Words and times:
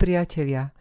priatelia, 0.00 0.72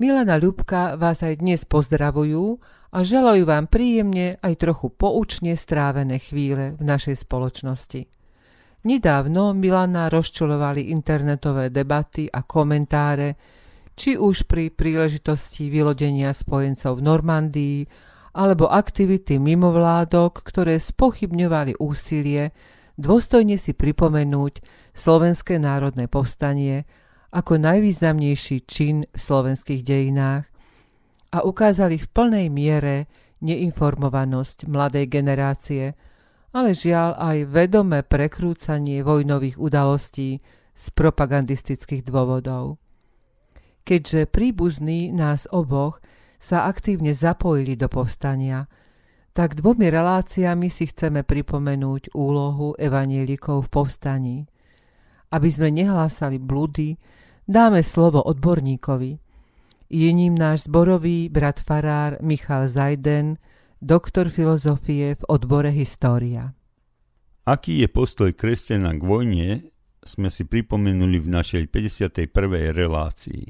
Milana 0.00 0.40
Ľubka 0.40 0.96
vás 0.96 1.20
aj 1.20 1.44
dnes 1.44 1.68
pozdravujú 1.68 2.56
a 2.96 3.04
želajú 3.04 3.44
vám 3.44 3.68
príjemne 3.68 4.40
aj 4.40 4.64
trochu 4.64 4.88
poučne 4.88 5.52
strávené 5.60 6.16
chvíle 6.16 6.80
v 6.80 6.82
našej 6.82 7.28
spoločnosti. 7.28 8.08
Nedávno 8.88 9.52
Milana 9.52 10.08
rozčulovali 10.08 10.88
internetové 10.88 11.68
debaty 11.68 12.32
a 12.32 12.40
komentáre, 12.48 13.36
či 13.92 14.16
už 14.16 14.48
pri 14.48 14.72
príležitosti 14.72 15.68
vylodenia 15.68 16.32
spojencov 16.32 16.96
v 16.96 17.04
Normandii, 17.04 17.78
alebo 18.32 18.72
aktivity 18.72 19.36
mimovládok, 19.36 20.40
ktoré 20.40 20.80
spochybňovali 20.80 21.76
úsilie 21.76 22.56
dôstojne 22.96 23.60
si 23.60 23.76
pripomenúť 23.76 24.64
Slovenské 24.96 25.60
národné 25.60 26.08
povstanie 26.08 26.88
ako 27.32 27.56
najvýznamnejší 27.56 28.68
čin 28.68 29.08
v 29.08 29.18
slovenských 29.18 29.80
dejinách 29.80 30.44
a 31.32 31.38
ukázali 31.40 31.96
v 31.96 32.06
plnej 32.12 32.46
miere 32.52 33.08
neinformovanosť 33.40 34.68
mladej 34.68 35.08
generácie, 35.08 35.96
ale 36.52 36.76
žiaľ 36.76 37.16
aj 37.16 37.38
vedomé 37.48 38.04
prekrúcanie 38.04 39.00
vojnových 39.00 39.56
udalostí 39.56 40.44
z 40.76 40.84
propagandistických 40.92 42.04
dôvodov. 42.04 42.76
Keďže 43.82 44.28
príbuzní 44.28 45.10
nás 45.10 45.48
oboch 45.48 45.98
sa 46.36 46.68
aktívne 46.68 47.16
zapojili 47.16 47.74
do 47.74 47.88
povstania, 47.88 48.68
tak 49.32 49.56
dvomi 49.56 49.88
reláciami 49.88 50.68
si 50.68 50.84
chceme 50.84 51.24
pripomenúť 51.24 52.12
úlohu 52.12 52.76
evanielikov 52.76 53.66
v 53.66 53.72
povstaní. 53.72 54.38
Aby 55.32 55.48
sme 55.48 55.72
nehlásali 55.72 56.36
blúdy, 56.36 57.00
dáme 57.52 57.84
slovo 57.84 58.24
odborníkovi. 58.24 59.20
Je 59.92 60.10
ním 60.12 60.32
náš 60.32 60.64
zborový 60.64 61.28
brat 61.28 61.60
farár 61.60 62.16
Michal 62.24 62.64
Zajden, 62.64 63.36
doktor 63.76 64.32
filozofie 64.32 65.20
v 65.20 65.22
odbore 65.28 65.68
História. 65.68 66.56
Aký 67.44 67.84
je 67.84 67.88
postoj 67.92 68.32
kresťana 68.32 68.96
k 68.96 69.02
vojne, 69.04 69.48
sme 70.00 70.32
si 70.32 70.48
pripomenuli 70.48 71.20
v 71.20 71.28
našej 71.28 71.64
51. 71.68 72.72
relácii. 72.72 73.44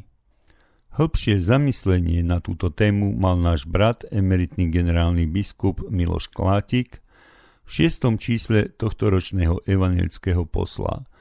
Hĺbšie 0.92 1.40
zamyslenie 1.40 2.20
na 2.26 2.42
túto 2.42 2.68
tému 2.68 3.16
mal 3.16 3.38
náš 3.40 3.64
brat, 3.64 4.04
emeritný 4.10 4.68
generálny 4.68 5.24
biskup 5.30 5.80
Miloš 5.88 6.28
Klátik, 6.28 7.00
v 7.62 7.70
šiestom 7.70 8.18
čísle 8.18 8.68
tohto 8.74 9.14
ročného 9.14 9.62
evangelického 9.62 10.42
posla– 10.42 11.06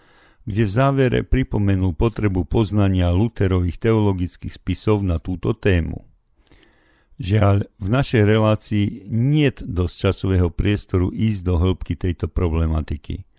kde 0.46 0.64
v 0.66 0.72
závere 0.72 1.20
pripomenul 1.22 1.94
potrebu 1.94 2.50
poznania 2.50 3.14
Luterových 3.14 3.78
teologických 3.78 4.54
spisov 4.54 5.06
na 5.06 5.22
túto 5.22 5.54
tému. 5.54 6.02
Žiaľ, 7.22 7.70
v 7.78 7.88
našej 7.94 8.24
relácii 8.26 8.86
niet 9.14 9.62
dosť 9.62 10.10
časového 10.10 10.50
priestoru 10.50 11.14
ísť 11.14 11.42
do 11.46 11.62
hĺbky 11.62 11.94
tejto 11.94 12.26
problematiky. 12.26 13.30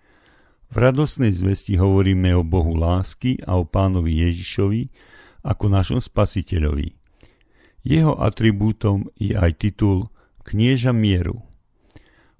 V 0.70 0.76
radosnej 0.78 1.34
zvesti 1.34 1.74
hovoríme 1.74 2.30
o 2.38 2.46
Bohu 2.46 2.78
lásky 2.78 3.42
a 3.42 3.58
o 3.58 3.66
pánovi 3.66 4.22
Ježišovi 4.22 4.82
ako 5.42 5.64
našom 5.66 5.98
spasiteľovi. 5.98 6.94
Jeho 7.82 8.14
atribútom 8.14 9.10
je 9.18 9.34
aj 9.34 9.58
titul 9.58 10.06
Knieža 10.46 10.94
mieru. 10.94 11.42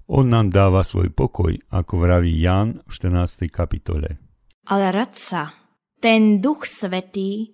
On 0.07 0.23
nám 0.23 0.55
dáva 0.55 0.87
svoj 0.87 1.11
pokoj, 1.11 1.59
ako 1.67 1.93
vraví 2.07 2.31
Ján 2.39 2.79
v 2.87 2.91
14. 2.91 3.51
kapitole 3.51 4.22
ale 4.67 4.91
radca, 4.91 5.51
ten 5.99 6.39
duch 6.39 6.67
svetý, 6.67 7.51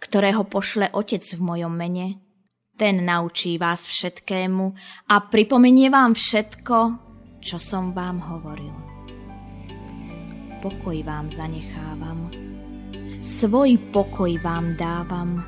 ktorého 0.00 0.44
pošle 0.44 0.92
Otec 0.92 1.24
v 1.24 1.40
mojom 1.40 1.72
mene, 1.72 2.20
ten 2.76 3.04
naučí 3.04 3.60
vás 3.60 3.84
všetkému 3.84 4.64
a 5.12 5.14
pripomenie 5.28 5.92
vám 5.92 6.16
všetko, 6.16 6.76
čo 7.44 7.56
som 7.60 7.92
vám 7.92 8.24
hovoril. 8.24 8.72
Pokoj 10.60 10.96
vám 11.04 11.32
zanechávam, 11.32 12.28
svoj 13.24 13.80
pokoj 13.92 14.32
vám 14.40 14.76
dávam, 14.76 15.44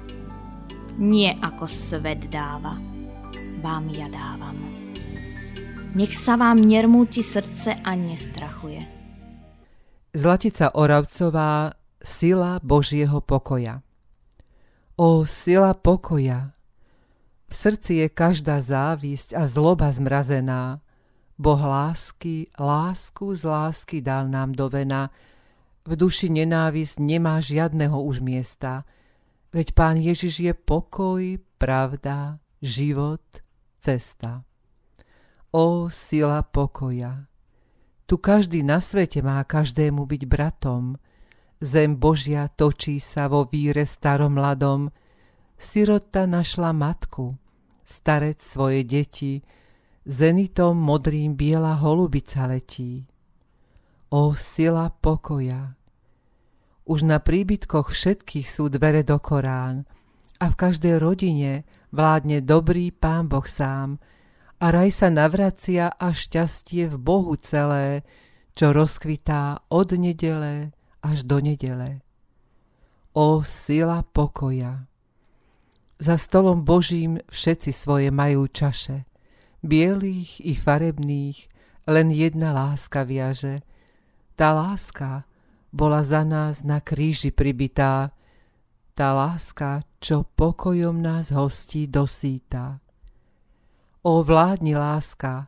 nie 0.97 1.29
ako 1.29 1.69
svet 1.69 2.29
dáva, 2.29 2.77
vám 3.61 3.85
ja 3.93 4.09
dávam. 4.09 4.57
Nech 5.93 6.17
sa 6.17 6.41
vám 6.41 6.57
nermúti 6.57 7.21
srdce 7.21 7.85
a 7.85 7.93
nestrachuje 7.93 9.02
Zlatica 10.13 10.77
Oravcová 10.77 11.73
Sila 12.05 12.61
Božieho 12.61 13.25
pokoja 13.25 13.81
O 15.01 15.25
sila 15.25 15.73
pokoja! 15.73 16.53
V 17.49 17.55
srdci 17.57 18.05
je 18.05 18.13
každá 18.13 18.61
závisť 18.61 19.33
a 19.33 19.49
zloba 19.49 19.89
zmrazená. 19.89 20.85
Boh 21.41 21.57
lásky, 21.57 22.53
lásku 22.61 23.33
z 23.33 23.49
lásky 23.49 24.05
dal 24.05 24.29
nám 24.29 24.53
do 24.53 24.69
vena. 24.69 25.09
V 25.89 25.97
duši 25.97 26.29
nenávisť 26.29 27.01
nemá 27.01 27.41
žiadneho 27.41 27.97
už 28.05 28.21
miesta. 28.21 28.85
Veď 29.49 29.73
Pán 29.73 29.97
Ježiš 29.97 30.45
je 30.45 30.53
pokoj, 30.53 31.25
pravda, 31.57 32.37
život, 32.61 33.25
cesta. 33.81 34.45
O 35.57 35.89
sila 35.89 36.45
pokoja! 36.45 37.32
Tu 38.07 38.15
každý 38.19 38.67
na 38.67 38.83
svete 38.83 39.23
má 39.23 39.41
každému 39.45 40.05
byť 40.05 40.23
bratom. 40.27 40.99
Zem 41.63 41.95
Božia 41.95 42.51
točí 42.51 42.99
sa 42.99 43.31
vo 43.31 43.47
víre 43.47 43.87
staromladom. 43.87 44.91
Sirota 45.55 46.27
našla 46.27 46.75
matku, 46.75 47.39
starec 47.87 48.43
svoje 48.43 48.83
deti, 48.83 49.39
zenitom 50.03 50.75
modrým 50.75 51.39
biela 51.39 51.79
holubica 51.79 52.51
letí. 52.51 53.07
O 54.11 54.35
sila 54.35 54.91
pokoja! 54.91 55.79
Už 56.83 57.07
na 57.07 57.23
príbytkoch 57.23 57.95
všetkých 57.95 58.47
sú 58.51 58.67
dvere 58.67 59.07
do 59.07 59.23
Korán 59.23 59.87
a 60.43 60.51
v 60.51 60.59
každej 60.59 60.99
rodine 60.99 61.63
vládne 61.95 62.43
dobrý 62.43 62.91
Pán 62.91 63.31
Boh 63.31 63.47
sám, 63.47 64.03
a 64.63 64.71
raj 64.71 64.95
sa 64.95 65.11
navracia 65.11 65.91
a 65.91 66.15
šťastie 66.15 66.87
v 66.87 66.95
Bohu 66.95 67.35
celé, 67.35 68.07
čo 68.55 68.71
rozkvitá 68.71 69.67
od 69.67 69.99
nedele 69.99 70.71
až 71.03 71.27
do 71.27 71.43
nedele. 71.43 71.99
O 73.11 73.43
sila 73.43 74.07
pokoja! 74.07 74.87
Za 75.99 76.15
stolom 76.15 76.63
Božím 76.63 77.19
všetci 77.27 77.75
svoje 77.75 78.15
majú 78.15 78.47
čaše, 78.47 79.03
bielých 79.67 80.39
i 80.47 80.55
farebných, 80.55 81.39
len 81.91 82.15
jedna 82.15 82.55
láska 82.55 83.03
viaže. 83.03 83.67
Tá 84.39 84.55
láska 84.55 85.27
bola 85.75 86.07
za 86.07 86.23
nás 86.23 86.63
na 86.63 86.79
kríži 86.79 87.35
pribitá, 87.35 88.15
tá 88.95 89.11
láska, 89.11 89.83
čo 89.99 90.23
pokojom 90.23 91.03
nás 91.03 91.35
hostí 91.35 91.91
dosýta. 91.91 92.79
O 94.03 94.27
vládni 94.27 94.75
láska, 94.75 95.47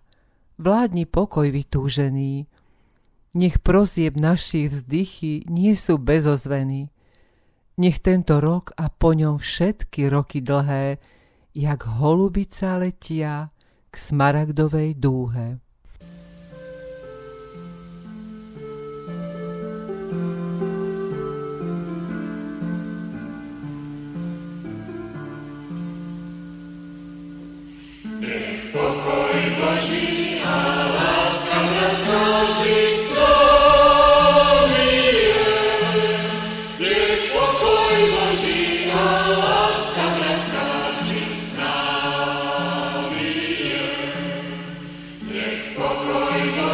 vládni 0.63 1.11
pokoj 1.11 1.51
vytúžený, 1.51 2.47
nech 3.35 3.59
prozieb 3.59 4.15
našich 4.15 4.71
vzdychy 4.71 5.51
nie 5.51 5.75
sú 5.75 5.99
bezozvení. 5.99 6.95
Nech 7.75 7.99
tento 7.99 8.39
rok 8.39 8.71
a 8.79 8.87
po 8.87 9.11
ňom 9.11 9.43
všetky 9.43 10.07
roky 10.07 10.39
dlhé, 10.39 11.03
jak 11.51 11.81
holubica 11.99 12.79
letia 12.79 13.51
k 13.91 13.95
smaragdovej 13.99 15.03
dúhe. 15.03 15.59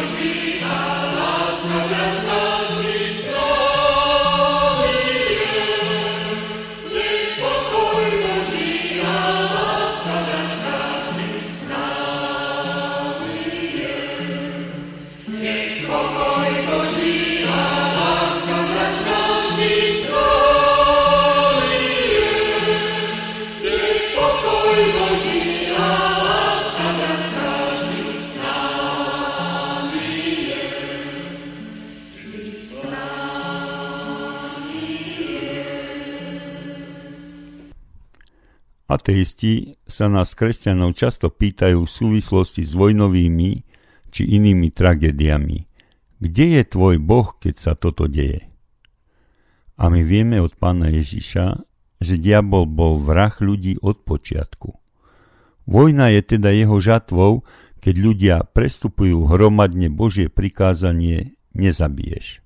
Regina, 0.01 1.13
las 1.13 1.63
Ateisti 38.91 39.79
sa 39.87 40.11
nás 40.11 40.35
kresťanov 40.35 40.99
často 40.99 41.31
pýtajú 41.31 41.87
v 41.87 41.91
súvislosti 41.91 42.67
s 42.67 42.75
vojnovými 42.75 43.63
či 44.11 44.21
inými 44.35 44.67
tragédiami. 44.67 45.63
Kde 46.19 46.45
je 46.59 46.63
tvoj 46.67 46.99
Boh, 46.99 47.31
keď 47.39 47.55
sa 47.55 47.73
toto 47.79 48.11
deje? 48.11 48.51
A 49.79 49.87
my 49.87 50.03
vieme 50.03 50.43
od 50.43 50.59
pána 50.59 50.91
Ježiša, 50.91 51.63
že 52.03 52.19
diabol 52.19 52.67
bol 52.67 52.99
vrah 52.99 53.31
ľudí 53.39 53.79
od 53.79 54.03
počiatku. 54.03 54.75
Vojna 55.71 56.11
je 56.11 56.21
teda 56.35 56.51
jeho 56.51 56.77
žatvou, 56.83 57.47
keď 57.79 57.95
ľudia 57.95 58.37
prestupujú 58.43 59.25
hromadne 59.25 59.87
Božie 59.87 60.27
prikázanie 60.27 61.39
nezabiješ. 61.55 62.43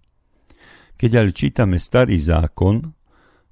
Keď 0.96 1.12
ale 1.20 1.36
čítame 1.36 1.82
starý 1.82 2.16
zákon, 2.22 2.95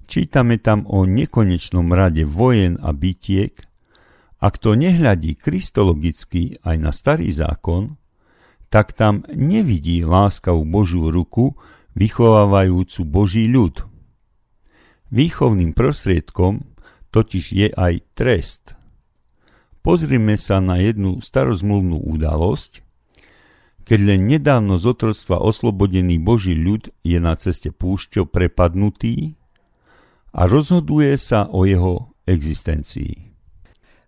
Čítame 0.04 0.60
tam 0.60 0.84
o 0.84 1.08
nekonečnom 1.08 1.88
rade 1.92 2.28
vojen 2.28 2.76
a 2.84 2.92
bitiek 2.92 3.56
a 4.44 4.52
kto 4.52 4.76
nehľadí 4.76 5.40
kristologicky 5.40 6.60
aj 6.60 6.76
na 6.76 6.92
starý 6.92 7.32
zákon, 7.32 7.96
tak 8.68 8.92
tam 8.92 9.24
nevidí 9.32 10.04
láskavú 10.04 10.68
Božiu 10.68 11.08
ruku 11.08 11.56
vychovávajúcu 11.96 13.00
Boží 13.08 13.48
ľud. 13.48 13.88
Výchovným 15.08 15.72
prostriedkom 15.72 16.74
totiž 17.14 17.44
je 17.54 17.68
aj 17.70 18.02
trest. 18.18 18.74
Pozrime 19.80 20.34
sa 20.34 20.58
na 20.58 20.82
jednu 20.82 21.22
starozmluvnú 21.22 22.02
udalosť, 22.02 22.82
keď 23.84 23.98
len 24.00 24.26
nedávno 24.26 24.80
z 24.80 24.96
otroctva 24.96 25.38
oslobodený 25.40 26.16
Boží 26.18 26.56
ľud 26.56 26.88
je 27.04 27.20
na 27.20 27.36
ceste 27.36 27.68
púšťou 27.68 28.26
prepadnutý, 28.26 29.36
a 30.34 30.50
rozhoduje 30.50 31.14
sa 31.14 31.46
o 31.46 31.62
jeho 31.62 32.10
existencii. 32.26 33.30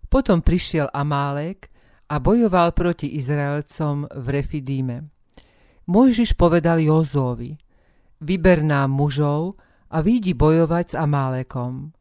Potom 0.07 0.43
prišiel 0.43 0.91
Amálek 0.91 1.71
a 2.11 2.19
bojoval 2.19 2.71
proti 2.75 3.15
Izraelcom 3.15 4.07
v 4.11 4.25
Refidíme. 4.31 4.97
Mojžiš 5.87 6.35
povedal 6.35 6.83
Jozóvi, 6.83 7.55
vyber 8.19 8.59
nám 8.59 8.91
mužov 8.91 9.55
a 9.87 10.03
výjdi 10.03 10.35
bojovať 10.35 10.85
s 10.91 10.95
Amálekom, 10.99 11.95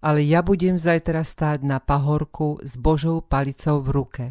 ale 0.00 0.24
ja 0.24 0.40
budem 0.40 0.80
zajtra 0.80 1.20
stáť 1.20 1.64
na 1.64 1.76
pahorku 1.76 2.60
s 2.64 2.80
Božou 2.80 3.20
palicou 3.20 3.84
v 3.84 3.88
ruke. 3.92 4.24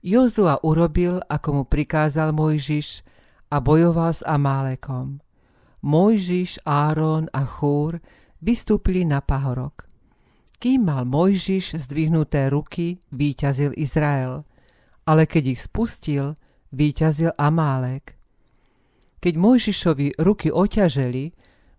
Jozua 0.00 0.62
urobil, 0.64 1.20
ako 1.28 1.48
mu 1.52 1.64
prikázal 1.68 2.32
Mojžiš 2.32 3.04
a 3.52 3.60
bojoval 3.60 4.12
s 4.14 4.24
Amálekom. 4.24 5.20
Mojžiš, 5.84 6.64
Áron 6.64 7.28
a 7.32 7.44
Chúr 7.44 8.00
vystúpili 8.42 9.04
na 9.04 9.22
pahorok. 9.22 9.88
Kým 10.58 10.90
mal 10.90 11.06
Mojžiš 11.06 11.78
zdvihnuté 11.78 12.50
ruky, 12.50 12.98
výťazil 13.14 13.78
Izrael, 13.78 14.42
ale 15.06 15.30
keď 15.30 15.54
ich 15.54 15.60
spustil, 15.62 16.34
výťazil 16.74 17.30
Amálek. 17.38 18.18
Keď 19.22 19.34
Mojžišovi 19.38 20.18
ruky 20.18 20.50
oťaželi, 20.50 21.30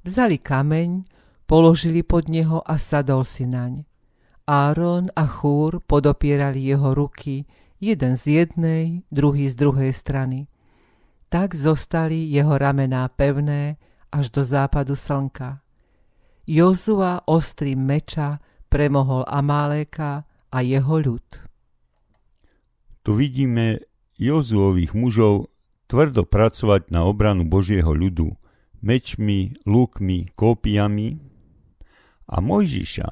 vzali 0.03 0.37
kameň, 0.39 1.03
položili 1.43 2.03
pod 2.03 2.31
neho 2.31 2.63
a 2.63 2.79
sadol 2.79 3.27
si 3.27 3.43
naň. 3.47 3.83
Áron 4.49 5.13
a 5.13 5.29
Chúr 5.29 5.83
podopierali 5.85 6.65
jeho 6.65 6.95
ruky, 6.95 7.45
jeden 7.77 8.17
z 8.17 8.43
jednej, 8.43 9.05
druhý 9.11 9.45
z 9.47 9.55
druhej 9.55 9.93
strany. 9.93 10.49
Tak 11.29 11.53
zostali 11.53 12.31
jeho 12.31 12.57
ramená 12.57 13.07
pevné 13.13 13.77
až 14.09 14.33
do 14.33 14.41
západu 14.41 14.97
slnka. 14.97 15.61
Jozua 16.49 17.21
ostrým 17.29 17.85
meča 17.85 18.41
premohol 18.73 19.21
Amáléka 19.29 20.25
a 20.49 20.65
jeho 20.65 20.97
ľud. 20.97 21.27
Tu 23.05 23.11
vidíme 23.13 23.85
Jozuových 24.17 24.97
mužov 24.97 25.53
tvrdo 25.85 26.25
pracovať 26.25 26.89
na 26.89 27.05
obranu 27.05 27.45
Božieho 27.45 27.93
ľudu 27.93 28.33
mečmi, 28.81 29.61
lúkmi, 29.69 30.33
kópiami 30.33 31.21
a 32.25 32.41
Mojžiša, 32.41 33.09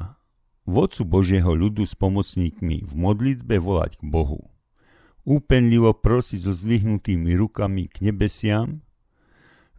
vodcu 0.66 1.04
Božieho 1.06 1.54
ľudu 1.54 1.86
s 1.86 1.94
pomocníkmi 1.94 2.90
v 2.90 2.94
modlitbe 2.98 3.62
volať 3.62 4.01
k 4.01 4.04
Bohu. 4.10 4.50
Úpenlivo 5.30 5.94
prosiť 5.94 6.40
so 6.42 6.57
zdvihnutými 6.57 7.38
rukami 7.38 7.86
k 7.86 8.01
nebesiam, 8.01 8.81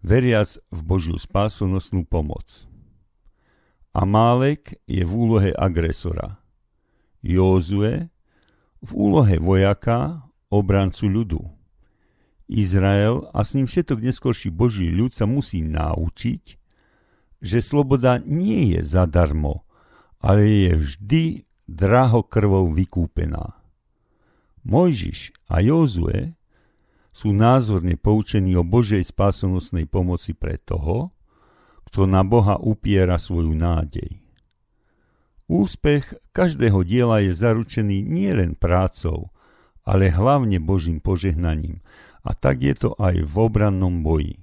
veriac 0.04 0.62
v 0.70 0.81
Božiu 0.87 1.19
spásonosnú 1.19 2.06
pomoc. 2.06 2.67
Amálek 3.96 4.76
je 4.85 5.02
v 5.02 5.12
úlohe 5.12 5.50
agresora. 5.56 6.38
Józue 7.25 8.12
v 8.79 8.90
úlohe 8.94 9.43
vojaka, 9.43 10.29
obrancu 10.49 11.11
ľudu. 11.11 11.43
Izrael 12.49 13.29
a 13.37 13.44
s 13.44 13.52
ním 13.52 13.69
všetok 13.69 14.00
neskorší 14.00 14.49
Boží 14.49 14.88
ľud 14.88 15.12
sa 15.12 15.29
musí 15.29 15.61
naučiť, 15.61 16.44
že 17.44 17.58
sloboda 17.61 18.23
nie 18.25 18.73
je 18.73 18.81
zadarmo, 18.81 19.69
ale 20.19 20.43
je 20.46 20.73
vždy 20.79 21.25
draho 21.69 22.25
krvou 22.25 22.73
vykúpená. 22.73 23.61
Mojžiš 24.64 25.37
a 25.52 25.61
Jozue 25.61 26.35
sú 27.12 27.35
názorne 27.35 27.99
poučení 27.99 28.56
o 28.56 28.64
Božej 28.64 29.05
spásonosnej 29.05 29.85
pomoci 29.85 30.32
pre 30.32 30.56
toho, 30.56 31.12
kto 31.88 32.05
na 32.05 32.20
Boha 32.20 32.61
upiera 32.61 33.17
svoju 33.17 33.56
nádej. 33.56 34.20
Úspech 35.49 36.12
každého 36.37 36.85
diela 36.85 37.25
je 37.25 37.32
zaručený 37.32 38.05
nielen 38.05 38.52
prácou, 38.52 39.32
ale 39.88 40.12
hlavne 40.12 40.61
Božím 40.61 41.00
požehnaním 41.00 41.80
a 42.21 42.37
tak 42.37 42.61
je 42.61 42.76
to 42.76 42.92
aj 43.00 43.25
v 43.25 43.35
obrannom 43.40 44.04
boji. 44.04 44.37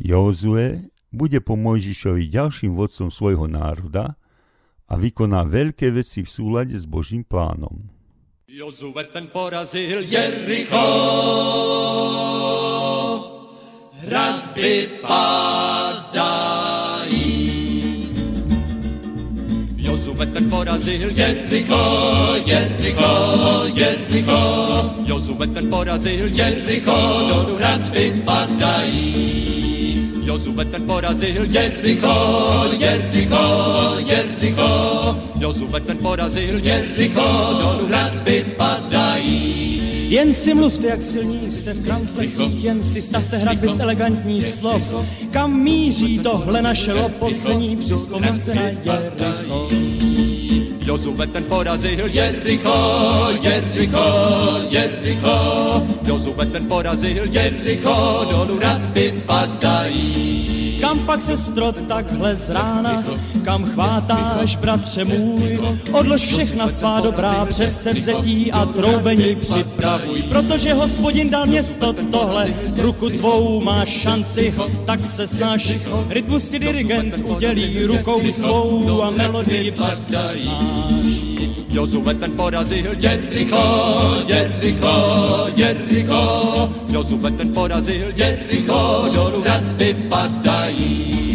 Jozue 0.00 0.88
bude 1.12 1.44
po 1.44 1.60
Mojžišovi 1.60 2.32
ďalším 2.32 2.72
vodcom 2.72 3.12
svojho 3.12 3.44
národa 3.44 4.16
a 4.88 4.94
vykoná 4.96 5.44
veľké 5.44 5.92
veci 5.92 6.24
v 6.24 6.30
súlade 6.32 6.72
s 6.72 6.88
Božím 6.88 7.28
plánom. 7.28 7.92
Jozue 8.48 9.04
ten 9.12 9.28
porazil 9.28 10.08
Jericho, 10.08 10.88
rad 14.08 14.56
by 14.56 15.04
ten 20.26 20.50
porazil 20.50 21.10
Jericho, 21.10 22.36
Jericho, 22.44 23.66
Jericho. 23.74 24.94
Jozue 25.06 25.46
ten 25.54 25.70
porazil 25.70 26.28
Jericho, 26.28 27.28
do 27.28 27.56
hradby 27.56 28.22
padají. 28.24 30.24
Jozue 30.24 30.64
ten 30.64 30.86
porazil 30.86 31.46
Jericho, 31.46 32.70
Jericho, 32.78 33.98
Jericho. 34.06 35.16
Jozue 35.40 35.80
ten 35.80 35.98
porazil 35.98 36.58
Jericho, 36.58 37.28
do 37.60 37.86
hradby 37.86 38.44
padají. 38.56 39.87
Jen 40.08 40.34
si 40.34 40.54
mluvte, 40.54 40.86
jak 40.86 41.02
silní 41.02 41.50
jste 41.50 41.74
v 41.74 41.84
kramflecích, 41.84 42.64
jen 42.64 42.82
si 42.82 43.02
stavte 43.02 43.36
hradby 43.36 43.68
z 43.68 43.80
elegantních 43.80 44.48
slov. 44.48 44.94
Kam 45.30 45.60
míří 45.60 46.18
tohle 46.18 46.62
naše 46.62 46.92
lopocení 46.92 47.76
při 47.76 47.94
vzpomínce 47.94 48.54
na 48.54 48.62
Jericho? 48.62 49.68
Jozue 50.80 51.26
ten 51.26 51.44
porazil 51.44 52.08
Jericho, 52.08 53.28
Jericho, 53.42 54.04
Jericho. 54.70 55.86
Jozue 56.06 56.46
ten 56.46 56.66
porazil 56.66 57.24
Jericho, 57.30 58.26
dolů 58.30 58.58
raby 58.58 59.22
padají. 59.26 60.37
Kam 60.80 60.98
pak 60.98 61.20
sestro 61.20 61.72
takhle 61.72 62.36
z 62.36 62.50
rána, 62.50 63.04
kam 63.44 63.64
chvátáš, 63.64 64.56
bratře 64.56 65.04
můj, 65.04 65.60
odlož 65.92 66.22
všechna 66.22 66.68
svá 66.68 67.00
dobrá 67.00 67.46
předsevzetí 67.46 68.52
a 68.52 68.66
troubení 68.66 69.36
připravuj, 69.36 70.22
protože 70.22 70.74
hospodin 70.74 71.30
dal 71.30 71.46
město 71.46 71.92
tohle, 71.92 72.46
v 72.46 72.80
ruku 72.80 73.10
tvou 73.10 73.60
máš 73.60 73.88
šanci, 73.88 74.54
tak 74.86 75.06
se 75.06 75.26
snaž, 75.26 75.78
rytmus 76.08 76.48
ti 76.48 76.58
dirigent 76.58 77.14
udělí 77.24 77.84
rukou 77.84 78.32
svou 78.32 79.02
a 79.02 79.10
melodii. 79.10 79.74
Jozue 79.78 81.37
ten 82.14 82.32
porazil 82.32 82.94
Jericho, 82.98 84.24
Jericho, 84.26 85.46
Jericho. 85.56 86.70
Jozue 86.88 87.30
ten 87.30 87.52
porazil 87.52 88.12
Jericho, 88.16 89.10
dolů 89.14 89.42
hradby 89.42 89.94
padají. 90.08 91.28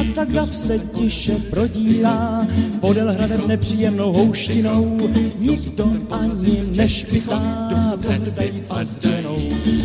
a 0.00 0.04
tak 0.14 0.32
dav 0.32 0.54
se 0.54 0.78
tiše 0.78 1.34
prodírá 1.50 2.46
podél 2.80 3.12
hradem 3.12 3.48
nepříjemnou 3.48 4.12
houštinou. 4.12 4.98
Nikdo 5.38 5.92
ani 6.10 6.62
nešpitá, 6.76 7.89
na 8.04 8.84
stěnou. 8.84 9.38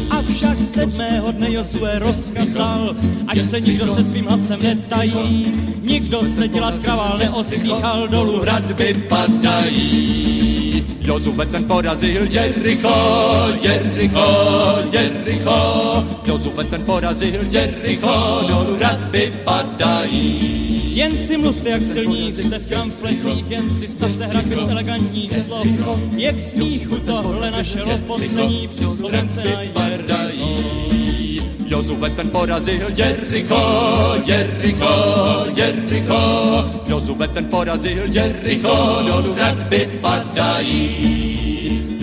Avšak 0.09 0.57
sedmého 0.63 1.31
dne 1.31 1.53
Josue 1.53 1.99
rozkaz 1.99 2.49
dal, 2.49 2.95
ať 3.27 3.41
se 3.41 3.61
nikdo 3.61 3.95
se 3.95 4.03
svým 4.03 4.27
hasem 4.27 4.59
netají, 4.63 5.53
nikdo 5.81 6.21
se 6.23 6.47
dělat 6.47 6.77
kravál 6.77 7.17
neosmíchal, 7.17 8.07
dolů 8.07 8.39
hradby 8.39 8.93
padají. 9.09 10.85
Jozue 11.01 11.45
ten 11.45 11.63
porazil 11.63 12.31
Jericho, 12.31 12.95
Jericho, 13.61 14.27
Jericho. 14.91 16.14
Jozue 16.35 16.63
ten 16.63 16.83
porazil 16.83 17.41
Jericho, 17.49 18.43
dolů 18.47 18.77
radby 18.79 19.33
padají. 19.43 20.97
Jen 20.97 21.17
si 21.17 21.37
mluvte, 21.37 21.69
jak 21.69 21.81
silní 21.81 22.33
jste 22.33 22.59
v 22.59 22.67
kramflecích, 22.67 23.51
jen 23.51 23.69
si 23.69 23.87
stavte 23.87 24.25
hradby 24.25 24.55
z 24.55 24.67
elegantních 24.67 25.37
slov. 25.37 25.67
Jak 26.17 26.41
smíchu 26.41 26.99
tohle 26.99 27.51
naše 27.51 27.83
lopocení 27.83 28.67
při 28.67 28.85
vzpomence 28.85 29.43
na 29.43 29.61
Jericho. 29.73 30.65
Jozue 31.65 32.09
ten 32.09 32.29
porazil 32.29 32.87
Jericho, 32.95 33.61
Jericho, 34.25 35.45
Jericho. 35.55 36.65
Jozue 36.87 37.27
ten 37.27 37.45
porazil 37.45 38.03
Jericho, 38.13 39.03
dolů 39.07 39.33
hradby 39.33 39.99
padají. 40.01 41.44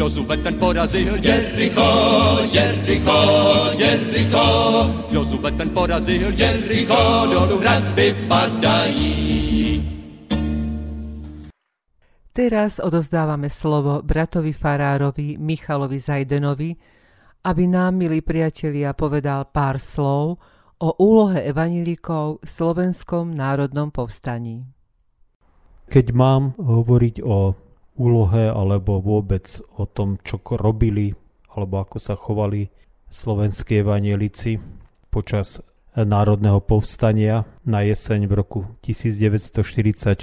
Jozue 0.02 0.34
ten 0.42 0.58
porazil 0.58 1.14
Jericho, 1.22 1.86
Jericho, 2.50 3.18
Jericho. 3.78 4.46
Jozue 5.14 5.50
ten 5.54 5.70
porazil 5.70 6.34
Jericho, 6.34 7.30
dolů 7.30 7.62
hradby 7.62 8.26
padají. 8.26 9.78
Teraz 12.34 12.82
odozdávame 12.82 13.46
slovo 13.46 14.02
bratovi 14.02 14.50
farárovi 14.50 15.38
Michalovi 15.38 16.02
Zajdenovi, 16.02 16.74
aby 17.46 17.64
nám, 17.70 17.94
milí 17.94 18.26
priatelia, 18.26 18.98
povedal 18.98 19.54
pár 19.54 19.78
slov 19.78 20.42
o 20.82 20.98
úlohe 20.98 21.46
evanílikov 21.46 22.42
v 22.42 22.48
slovenskom 22.50 23.38
národnom 23.38 23.94
povstaní. 23.94 24.66
Keď 25.86 26.10
mám 26.10 26.58
hovoriť 26.58 27.22
o 27.22 27.54
úlohe 28.02 28.50
alebo 28.50 28.98
vôbec 28.98 29.46
o 29.78 29.86
tom, 29.86 30.18
čo 30.26 30.42
robili 30.58 31.14
alebo 31.54 31.84
ako 31.84 31.96
sa 32.02 32.18
chovali 32.18 32.66
slovenskí 33.12 33.84
evanielici 33.84 34.58
počas 35.12 35.60
národného 35.92 36.64
povstania 36.64 37.44
na 37.68 37.84
jeseň 37.84 38.24
v 38.24 38.32
roku 38.32 38.60
1944, 38.80 40.16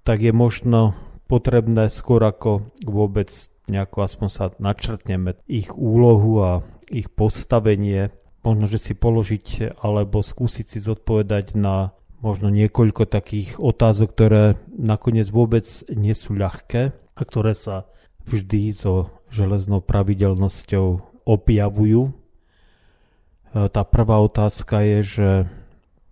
tak 0.00 0.18
je 0.24 0.32
možno 0.32 0.96
potrebné 1.28 1.92
skôr 1.92 2.24
ako 2.24 2.72
vôbec 2.80 3.28
nejako 3.68 4.02
aspoň 4.02 4.28
sa 4.32 4.44
načrtneme 4.56 5.36
ich 5.46 5.70
úlohu 5.76 6.42
a 6.42 6.52
ich 6.88 7.12
postavenie. 7.12 8.10
Možno, 8.40 8.64
že 8.66 8.80
si 8.80 8.96
položiť 8.96 9.76
alebo 9.84 10.24
skúsiť 10.24 10.66
si 10.66 10.78
zodpovedať 10.80 11.60
na 11.60 11.92
možno 12.20 12.52
niekoľko 12.52 13.08
takých 13.08 13.56
otázok, 13.56 14.08
ktoré 14.12 14.44
nakoniec 14.76 15.28
vôbec 15.32 15.64
nie 15.88 16.12
sú 16.12 16.36
ľahké 16.36 16.92
a 16.92 17.20
ktoré 17.24 17.56
sa 17.56 17.88
vždy 18.28 18.72
so 18.76 19.08
železnou 19.32 19.80
pravidelnosťou 19.80 20.86
objavujú. 21.24 22.02
E, 22.08 22.12
tá 23.72 23.82
prvá 23.88 24.20
otázka 24.20 24.84
je, 24.84 24.98
že 25.00 25.30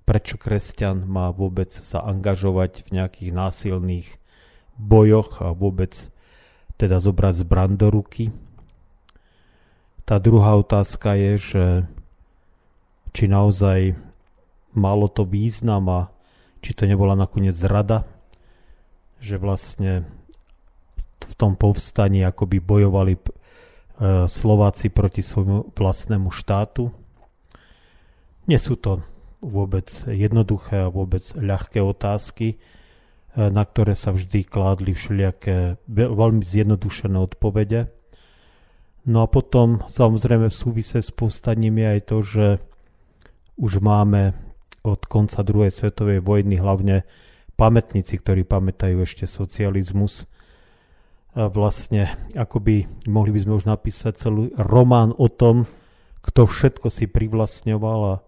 prečo 0.08 0.40
kresťan 0.40 1.04
má 1.04 1.28
vôbec 1.28 1.68
sa 1.68 2.00
angažovať 2.08 2.88
v 2.88 2.96
nejakých 2.96 3.30
násilných 3.36 4.08
bojoch 4.80 5.44
a 5.44 5.52
vôbec 5.52 5.92
teda 6.80 6.96
zobrať 6.96 7.44
zbran 7.44 7.76
do 7.76 7.92
ruky. 7.92 8.32
Tá 10.08 10.16
druhá 10.16 10.56
otázka 10.56 11.12
je, 11.20 11.32
že 11.36 11.64
či 13.12 13.28
naozaj 13.28 14.07
malo 14.74 15.08
to 15.08 15.24
význam 15.24 15.88
a 15.88 16.00
či 16.64 16.74
to 16.74 16.84
nebola 16.84 17.14
nakoniec 17.14 17.54
zrada, 17.54 18.04
že 19.22 19.38
vlastne 19.38 20.08
v 21.18 21.34
tom 21.34 21.54
povstaní 21.54 22.22
akoby 22.26 22.58
bojovali 22.58 23.14
e, 23.14 23.20
Slováci 24.26 24.90
proti 24.90 25.22
svojmu 25.22 25.74
vlastnému 25.74 26.30
štátu. 26.30 26.90
Nie 28.46 28.58
sú 28.58 28.78
to 28.78 29.02
vôbec 29.38 29.90
jednoduché 30.08 30.86
a 30.86 30.92
vôbec 30.92 31.22
ľahké 31.34 31.78
otázky, 31.82 32.58
E, 33.38 33.54
na 33.54 33.62
ktoré 33.62 33.94
sa 33.94 34.10
vždy 34.10 34.42
kládli 34.42 34.98
všelijaké 34.98 35.78
veľmi 35.86 36.42
zjednodušené 36.42 37.14
odpovede. 37.22 37.86
No 39.06 39.22
a 39.22 39.30
potom 39.30 39.86
samozrejme 39.86 40.50
v 40.50 40.58
súvise 40.58 40.98
s 40.98 41.14
povstaním 41.14 41.78
je 41.78 41.86
aj 41.86 42.00
to, 42.02 42.18
že 42.26 42.46
už 43.54 43.78
máme 43.78 44.34
od 44.88 45.04
konca 45.04 45.44
druhej 45.44 45.68
svetovej 45.68 46.24
vojny 46.24 46.56
hlavne 46.56 47.04
pamätníci, 47.58 48.18
ktorí 48.18 48.48
pamätajú 48.48 49.04
ešte 49.04 49.28
socializmus. 49.28 50.24
Vlastne 51.36 52.16
akoby 52.34 53.06
mohli 53.06 53.30
by 53.36 53.40
sme 53.44 53.52
už 53.60 53.68
napísať 53.68 54.16
celý 54.16 54.50
román 54.56 55.12
o 55.14 55.28
tom, 55.28 55.68
kto 56.24 56.48
všetko 56.48 56.88
si 56.88 57.06
privlastňoval 57.06 58.00
a 58.08 58.20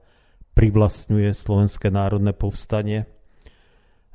privlastňuje 0.55 1.33
Slovenské 1.33 1.89
národné 1.91 2.37
povstanie 2.37 3.09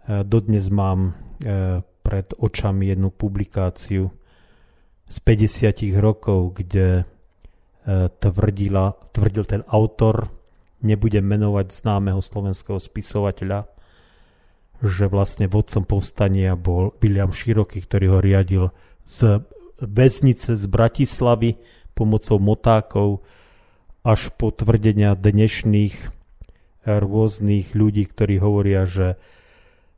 Eh, 0.05 0.21
dodnes 0.21 0.69
mám 0.69 1.17
eh, 1.41 1.81
pred 1.81 2.27
očami 2.37 2.93
jednu 2.93 3.09
publikáciu 3.09 4.13
z 5.09 5.17
50 5.17 5.97
rokov, 5.97 6.61
kde 6.61 7.01
eh, 7.01 7.05
tvrdila, 8.21 8.93
tvrdil 9.09 9.45
ten 9.49 9.61
autor, 9.65 10.29
nebudem 10.85 11.25
menovať 11.25 11.73
známeho 11.73 12.21
slovenského 12.21 12.77
spisovateľa, 12.77 13.65
že 14.85 15.09
vlastne 15.09 15.49
vodcom 15.49 15.81
povstania 15.81 16.53
bol 16.53 16.93
William 17.01 17.33
Široký, 17.33 17.83
ktorý 17.83 18.05
ho 18.13 18.19
riadil 18.21 18.63
z 19.01 19.41
väznice 19.81 20.53
z 20.53 20.63
Bratislavy 20.69 21.57
pomocou 21.97 22.37
motákov 22.37 23.25
až 24.05 24.29
po 24.37 24.53
tvrdenia 24.53 25.17
dnešných 25.17 25.95
rôznych 26.85 27.73
ľudí, 27.73 28.05
ktorí 28.05 28.37
hovoria, 28.37 28.85
že 28.85 29.17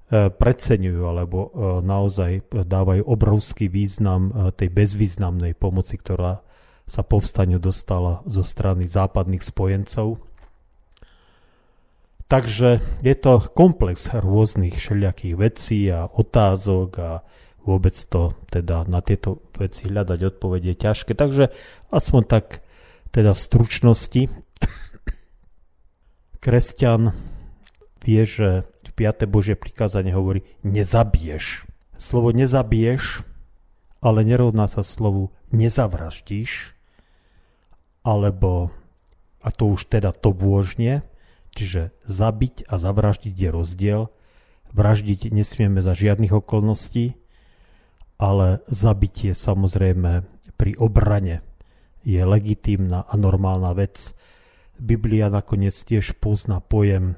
E, 0.08 0.32
preceňujú 0.32 1.03
alebo 1.03 1.38
e, 1.44 1.50
naozaj 1.84 2.48
dávajú 2.48 3.03
obrovský 3.03 3.67
význam 3.67 4.32
tej 4.56 4.72
bezvýznamnej 4.72 5.51
pomoci, 5.51 6.00
ktorá 6.00 6.39
sa 6.88 7.03
povstaniu 7.03 7.60
dostala 7.60 8.24
zo 8.24 8.39
strany 8.39 8.88
západných 8.88 9.44
spojencov. 9.44 10.24
Takže 12.28 12.84
je 13.08 13.16
to 13.16 13.40
komplex 13.56 14.12
rôznych 14.12 14.76
všelijakých 14.76 15.36
vecí 15.40 15.88
a 15.88 16.12
otázok 16.12 16.90
a 17.00 17.12
vôbec 17.64 17.96
to 17.96 18.36
teda 18.52 18.84
na 18.84 19.00
tieto 19.00 19.40
veci 19.56 19.88
hľadať 19.88 20.36
odpovede 20.36 20.76
je 20.76 20.76
ťažké. 20.76 21.16
Takže 21.16 21.56
aspoň 21.88 22.22
tak 22.28 22.60
teda 23.16 23.32
v 23.32 23.40
stručnosti. 23.40 24.22
Kresťan 26.44 27.16
vie, 28.04 28.28
že 28.28 28.68
5. 28.98 29.30
Božie 29.30 29.54
prikázanie 29.54 30.10
hovorí 30.10 30.42
nezabiješ. 30.66 31.70
Slovo 32.02 32.34
nezabiješ, 32.34 33.22
ale 34.02 34.26
nerovná 34.26 34.66
sa 34.66 34.82
slovu 34.82 35.30
nezavraždíš, 35.54 36.74
alebo, 38.02 38.74
a 39.46 39.54
to 39.54 39.78
už 39.78 39.86
teda 39.86 40.10
to 40.10 40.34
bôžne, 40.34 41.06
čiže 41.58 41.82
zabiť 42.06 42.70
a 42.70 42.78
zavraždiť 42.78 43.34
je 43.34 43.50
rozdiel. 43.50 44.02
Vraždiť 44.78 45.34
nesmieme 45.34 45.82
za 45.82 45.98
žiadnych 45.98 46.32
okolností, 46.38 47.18
ale 48.22 48.62
zabitie 48.70 49.34
samozrejme 49.34 50.22
pri 50.54 50.72
obrane 50.78 51.42
je 52.06 52.22
legitímna 52.22 53.04
a 53.04 53.14
normálna 53.18 53.74
vec. 53.74 54.14
Biblia 54.78 55.34
nakoniec 55.34 55.74
tiež 55.74 56.22
pozná 56.22 56.62
pojem 56.62 57.18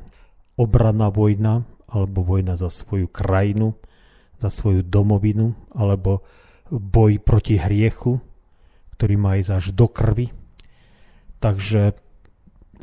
obranná 0.56 1.12
vojna 1.12 1.68
alebo 1.92 2.24
vojna 2.24 2.56
za 2.56 2.72
svoju 2.72 3.12
krajinu, 3.12 3.76
za 4.40 4.48
svoju 4.48 4.88
domovinu 4.88 5.52
alebo 5.76 6.24
boj 6.72 7.20
proti 7.20 7.60
hriechu, 7.60 8.24
ktorý 8.96 9.16
má 9.20 9.36
ísť 9.36 9.52
až 9.52 9.66
do 9.76 9.88
krvi. 9.90 10.32
Takže 11.40 11.96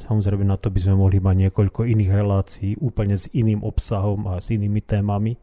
samozrejme 0.00 0.44
na 0.44 0.60
to 0.60 0.68
by 0.68 0.80
sme 0.80 1.00
mohli 1.00 1.18
mať 1.18 1.48
niekoľko 1.48 1.88
iných 1.88 2.12
relácií 2.12 2.70
úplne 2.76 3.16
s 3.16 3.28
iným 3.32 3.64
obsahom 3.64 4.28
a 4.28 4.40
s 4.40 4.52
inými 4.52 4.84
témami. 4.84 5.40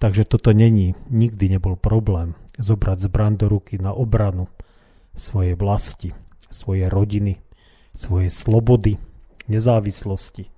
Takže 0.00 0.28
toto 0.28 0.52
není, 0.52 0.96
nikdy 1.08 1.56
nebol 1.56 1.76
problém 1.76 2.36
zobrať 2.58 2.98
zbran 3.10 3.34
do 3.34 3.50
ruky 3.50 3.80
na 3.80 3.92
obranu 3.94 4.46
svojej 5.14 5.54
vlasti, 5.54 6.10
svojej 6.50 6.90
rodiny, 6.90 7.38
svojej 7.94 8.30
slobody, 8.30 8.98
nezávislosti. 9.46 10.50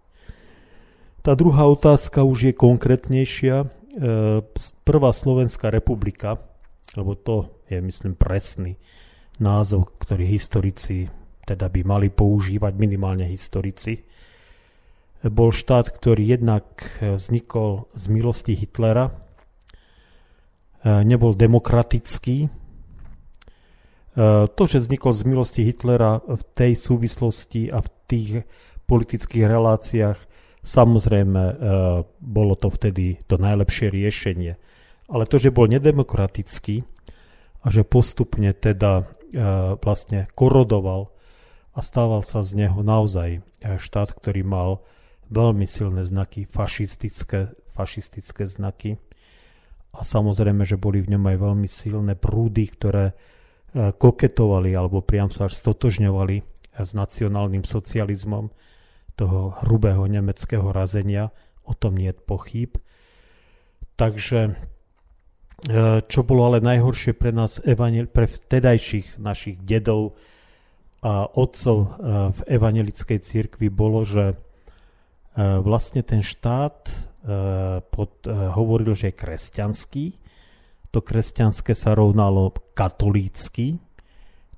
Tá 1.20 1.34
druhá 1.34 1.66
otázka 1.66 2.22
už 2.22 2.52
je 2.52 2.54
konkrétnejšia. 2.54 3.56
E, 3.62 3.66
prvá 4.86 5.10
Slovenská 5.10 5.74
republika, 5.74 6.38
lebo 6.94 7.18
to 7.18 7.50
je, 7.66 7.82
myslím, 7.82 8.14
presný 8.14 8.78
názov, 9.42 9.90
ktorý 9.98 10.24
historici 10.30 11.10
teda 11.46 11.70
by 11.70 11.80
mali 11.86 12.08
používať, 12.10 12.74
minimálne 12.74 13.30
historici, 13.30 14.02
bol 15.24 15.50
štát, 15.54 15.88
ktorý 15.90 16.36
jednak 16.36 16.66
vznikol 17.00 17.88
z 17.96 18.04
milosti 18.12 18.52
Hitlera, 18.52 19.10
e, 19.10 19.12
nebol 21.02 21.32
demokratický. 21.32 22.46
E, 22.46 22.48
to, 24.46 24.62
že 24.68 24.82
vznikol 24.84 25.16
z 25.16 25.22
milosti 25.24 25.62
Hitlera 25.64 26.20
v 26.20 26.42
tej 26.52 26.72
súvislosti 26.76 27.72
a 27.72 27.80
v 27.80 27.88
tých 28.06 28.30
politických 28.86 29.46
reláciách 29.46 30.18
Samozrejme, 30.66 31.42
e, 31.46 31.54
bolo 32.18 32.58
to 32.58 32.74
vtedy 32.74 33.22
to 33.30 33.38
najlepšie 33.38 33.86
riešenie. 33.86 34.58
Ale 35.06 35.22
to, 35.30 35.38
že 35.38 35.54
bol 35.54 35.70
nedemokratický 35.70 36.82
a 37.62 37.70
že 37.70 37.86
postupne 37.86 38.50
teda 38.50 39.06
vlastne 39.78 40.26
korodoval 40.32 41.14
a 41.76 41.78
stával 41.84 42.24
sa 42.24 42.40
z 42.40 42.64
neho 42.64 42.80
naozaj 42.80 43.38
e, 43.38 43.40
štát, 43.76 44.16
ktorý 44.16 44.40
mal 44.40 44.80
veľmi 45.28 45.68
silné 45.68 46.00
znaky, 46.00 46.48
fašistické, 46.48 47.52
fašistické 47.76 48.48
znaky. 48.48 48.96
A 49.92 50.00
samozrejme, 50.00 50.64
že 50.64 50.80
boli 50.80 51.04
v 51.04 51.16
ňom 51.16 51.24
aj 51.28 51.36
veľmi 51.36 51.68
silné 51.68 52.16
prúdy, 52.16 52.68
ktoré 52.72 53.16
koketovali 53.76 54.72
alebo 54.72 55.04
priam 55.04 55.28
sa 55.28 55.48
až 55.48 55.58
stotožňovali 55.60 56.36
s 56.76 56.90
nacionálnym 56.96 57.64
socializmom 57.64 58.52
toho 59.16 59.56
hrubého 59.64 60.04
nemeckého 60.08 60.72
razenia, 60.72 61.32
o 61.64 61.72
tom 61.72 61.96
nie 61.96 62.12
je 62.12 62.20
pochyb. 62.20 62.70
Takže 63.96 64.40
e, 64.48 64.52
čo 66.04 66.20
bolo 66.20 66.52
ale 66.52 66.60
najhoršie 66.60 67.16
pre 67.16 67.32
nás, 67.32 67.60
pre 67.64 68.26
vtedajších 68.28 69.16
našich 69.16 69.56
dedov 69.64 70.20
a 71.04 71.28
otcov 71.28 71.76
e, 71.82 71.88
v 72.32 72.40
evangelickej 72.48 73.18
cirkvi 73.20 73.68
bolo, 73.68 74.04
že 74.04 74.32
e, 74.32 74.36
vlastne 75.60 76.00
ten 76.06 76.22
štát 76.24 77.12
pod, 77.90 78.22
hovoril, 78.30 78.94
že 78.94 79.10
je 79.10 79.18
kresťanský. 79.18 80.04
To 80.94 81.02
kresťanské 81.02 81.74
sa 81.74 81.98
rovnalo 81.98 82.54
katolícky. 82.70 83.82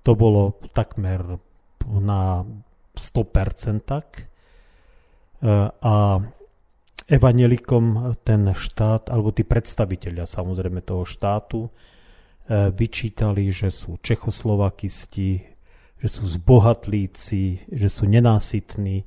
To 0.04 0.12
bolo 0.12 0.60
takmer 0.76 1.40
na 1.88 2.44
100% 2.92 3.88
tak. 3.88 4.28
A 5.80 6.20
evanelikom 7.08 8.12
ten 8.20 8.52
štát, 8.52 9.08
alebo 9.08 9.32
tí 9.32 9.42
predstaviteľia 9.42 10.28
samozrejme 10.28 10.84
toho 10.84 11.08
štátu, 11.08 11.66
e, 11.66 11.70
vyčítali, 12.68 13.48
že 13.48 13.72
sú 13.72 13.96
čechoslovakisti, 14.04 15.57
že 15.98 16.08
sú 16.08 16.24
zbohatlíci, 16.26 17.68
že 17.70 17.88
sú 17.90 18.06
nenásytní 18.06 19.02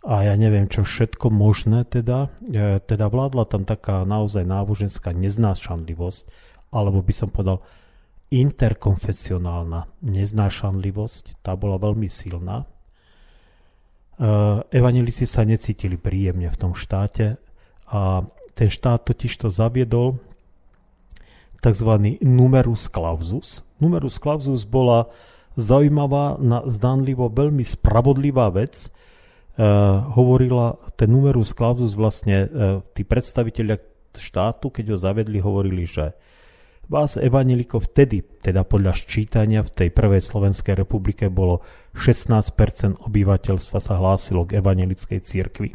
a 0.00 0.24
ja 0.26 0.34
neviem 0.34 0.66
čo 0.66 0.82
všetko 0.82 1.28
možné 1.28 1.84
teda. 1.86 2.32
E, 2.48 2.80
teda 2.80 3.06
vládla 3.06 3.44
tam 3.46 3.68
taká 3.68 4.02
naozaj 4.08 4.48
náboženská 4.48 5.12
neznášanlivosť, 5.12 6.22
alebo 6.72 7.04
by 7.04 7.14
som 7.14 7.28
povedal 7.28 7.60
interkonfesionálna 8.30 9.90
neznášanlivosť, 10.06 11.42
tá 11.42 11.58
bola 11.58 11.82
veľmi 11.82 12.06
silná. 12.06 12.64
Eh, 14.20 14.76
evanelici 14.76 15.24
sa 15.24 15.48
necítili 15.48 15.96
príjemne 15.96 16.52
v 16.52 16.60
tom 16.60 16.76
štáte 16.76 17.40
a 17.88 18.20
ten 18.52 18.68
štát 18.68 19.08
totiž 19.08 19.32
to 19.32 19.48
zaviedol 19.48 20.20
tzv. 21.64 22.20
numerus 22.20 22.92
clausus. 22.92 23.64
Numerus 23.80 24.20
clausus 24.20 24.68
bola 24.68 25.08
zaujímavá, 25.60 26.40
na, 26.40 26.64
zdanlivo 26.64 27.28
veľmi 27.28 27.62
spravodlivá 27.62 28.48
vec. 28.50 28.88
Uh, 29.60 30.08
hovorila, 30.16 30.80
ten 30.96 31.12
numerus 31.12 31.52
clausus 31.52 31.92
vlastne 31.92 32.48
uh, 32.48 32.80
tí 32.96 33.04
predstaviteľia 33.04 33.76
štátu, 34.16 34.72
keď 34.72 34.84
ho 34.94 34.96
zavedli, 34.96 35.38
hovorili, 35.38 35.84
že 35.84 36.16
vás 36.90 37.14
evaneliko 37.14 37.78
vtedy, 37.78 38.24
teda 38.42 38.66
podľa 38.66 38.98
ščítania 38.98 39.62
v 39.62 39.70
tej 39.70 39.88
prvej 39.94 40.18
Slovenskej 40.24 40.74
republike 40.74 41.30
bolo 41.30 41.62
16% 41.94 43.06
obyvateľstva 43.06 43.78
sa 43.78 43.94
hlásilo 43.94 44.42
k 44.42 44.58
evangelickej 44.58 45.20
cirkvi. 45.22 45.70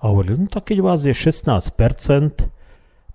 A 0.00 0.10
hovorili, 0.10 0.42
no 0.42 0.48
tak 0.50 0.74
keď 0.74 0.78
vás 0.82 1.06
je 1.06 1.14
16%, 1.14 2.50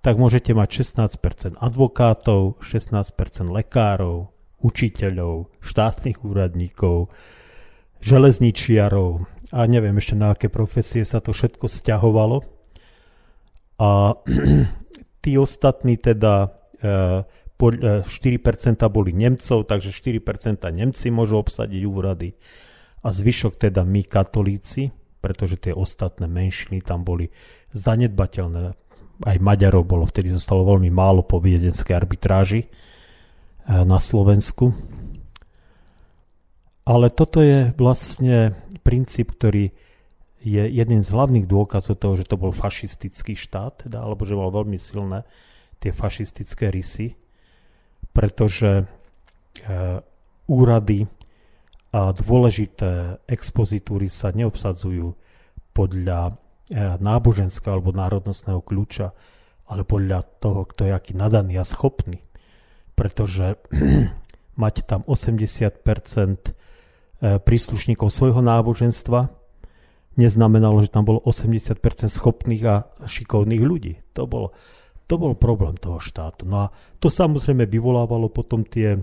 tak 0.00 0.14
môžete 0.16 0.54
mať 0.54 0.86
16% 0.86 1.58
advokátov, 1.58 2.62
16% 2.62 3.50
lekárov, 3.50 4.30
učiteľov, 4.60 5.52
štátnych 5.60 6.24
úradníkov, 6.24 7.12
železničiarov 8.00 9.24
a 9.52 9.60
neviem 9.68 9.96
ešte 10.00 10.16
na 10.16 10.32
aké 10.32 10.48
profesie 10.48 11.04
sa 11.04 11.20
to 11.20 11.32
všetko 11.32 11.68
stiahovalo. 11.68 12.42
A 13.76 14.16
tí 15.22 15.36
ostatní 15.36 16.00
teda 16.00 16.48
e, 16.80 17.24
4% 17.56 18.04
e, 18.04 18.88
boli 18.88 19.12
Nemcov, 19.12 19.68
takže 19.68 19.92
4% 19.92 20.64
Nemci 20.72 21.06
môžu 21.12 21.40
obsadiť 21.40 21.82
úrady 21.84 22.32
a 23.04 23.08
zvyšok 23.12 23.60
teda 23.68 23.84
my 23.84 24.02
katolíci, 24.08 24.88
pretože 25.20 25.60
tie 25.60 25.72
ostatné 25.72 26.26
menšiny 26.26 26.80
tam 26.80 27.04
boli 27.04 27.28
zanedbateľné. 27.76 28.64
Aj 29.16 29.36
Maďarov 29.40 29.88
bolo, 29.88 30.04
vtedy 30.04 30.28
zostalo 30.28 30.68
veľmi 30.68 30.92
málo 30.92 31.24
po 31.24 31.40
viedenskej 31.40 31.96
arbitráži 31.96 32.60
e, 32.64 32.68
na 33.66 33.98
Slovensku. 33.98 34.70
Ale 36.86 37.10
toto 37.10 37.42
je 37.42 37.74
vlastne 37.74 38.54
princíp, 38.86 39.34
ktorý 39.34 39.74
je 40.46 40.62
jedným 40.70 41.02
z 41.02 41.10
hlavných 41.10 41.50
dôkazov 41.50 41.98
toho, 41.98 42.14
že 42.14 42.30
to 42.30 42.38
bol 42.38 42.54
fašistický 42.54 43.34
štát, 43.34 43.90
teda, 43.90 44.06
alebo 44.06 44.22
že 44.22 44.38
mal 44.38 44.54
veľmi 44.54 44.78
silné 44.78 45.26
tie 45.82 45.90
fašistické 45.90 46.70
rysy 46.70 47.18
pretože 48.16 48.80
e, 48.80 48.84
úrady 50.48 51.04
a 51.92 52.16
dôležité 52.16 53.20
expozitúry 53.28 54.08
sa 54.08 54.32
neobsadzujú 54.32 55.12
podľa 55.76 56.32
e, 56.32 56.34
náboženského 56.80 57.76
alebo 57.76 57.92
národnostného 57.92 58.64
kľúča, 58.64 59.12
ale 59.68 59.84
podľa 59.84 60.24
toho, 60.40 60.64
kto 60.64 60.88
je 60.88 60.92
aký 60.96 61.12
nadaný 61.12 61.60
a 61.60 61.68
schopný. 61.68 62.24
Pretože 62.96 63.60
mať 64.62 64.74
tam 64.88 65.04
80% 65.04 65.76
e, 65.76 66.50
príslušníkov 67.38 68.08
svojho 68.08 68.40
náboženstva 68.40 69.30
neznamenalo, 70.16 70.80
že 70.80 70.90
tam 70.90 71.04
bolo 71.04 71.20
80% 71.22 71.76
schopných 72.08 72.62
a 72.64 72.88
šikovných 73.04 73.62
ľudí. 73.62 74.00
To 74.16 74.24
bolo 74.24 74.56
to 75.06 75.14
bol 75.22 75.38
problém 75.38 75.78
toho 75.78 76.02
štátu. 76.02 76.50
No 76.50 76.66
a 76.66 76.74
to 76.98 77.06
samozrejme 77.06 77.62
vyvolávalo 77.70 78.26
potom 78.26 78.66
tie 78.66 78.98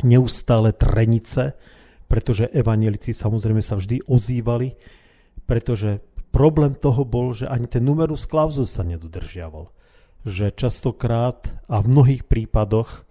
neustále 0.00 0.72
trenice, 0.72 1.52
pretože 2.08 2.48
evanielici 2.48 3.12
samozrejme 3.12 3.60
sa 3.60 3.76
vždy 3.76 4.08
ozývali, 4.08 4.74
pretože 5.44 6.00
problém 6.32 6.72
toho 6.72 7.04
bol, 7.04 7.36
že 7.36 7.46
ani 7.46 7.68
ten 7.68 7.84
numerus 7.84 8.24
clausus 8.24 8.72
sa 8.72 8.80
nedodržiaval. 8.82 9.68
Že 10.26 10.52
častokrát 10.52 11.48
a 11.70 11.80
v 11.80 11.86
mnohých 11.90 12.22
prípadoch 12.28 13.08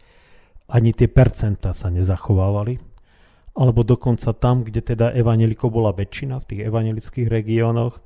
ani 0.69 0.93
tie 0.93 1.09
percenta 1.09 1.73
sa 1.73 1.89
nezachovávali, 1.89 2.77
alebo 3.57 3.81
dokonca 3.81 4.29
tam, 4.37 4.61
kde 4.61 4.85
teda 4.85 5.11
evanelikov 5.17 5.73
bola 5.73 5.89
väčšina 5.89 6.37
v 6.37 6.47
tých 6.47 6.61
evanelických 6.69 7.27
regiónoch, 7.27 7.97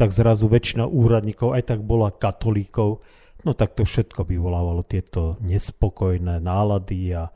tak 0.00 0.16
zrazu 0.16 0.48
väčšina 0.48 0.88
úradníkov 0.88 1.52
aj 1.52 1.62
tak 1.74 1.80
bola 1.84 2.08
katolíkov, 2.08 3.04
No 3.46 3.54
tak 3.54 3.78
to 3.78 3.86
všetko 3.86 4.26
vyvolávalo 4.26 4.82
tieto 4.82 5.38
nespokojné 5.38 6.42
nálady 6.42 7.14
a, 7.14 7.30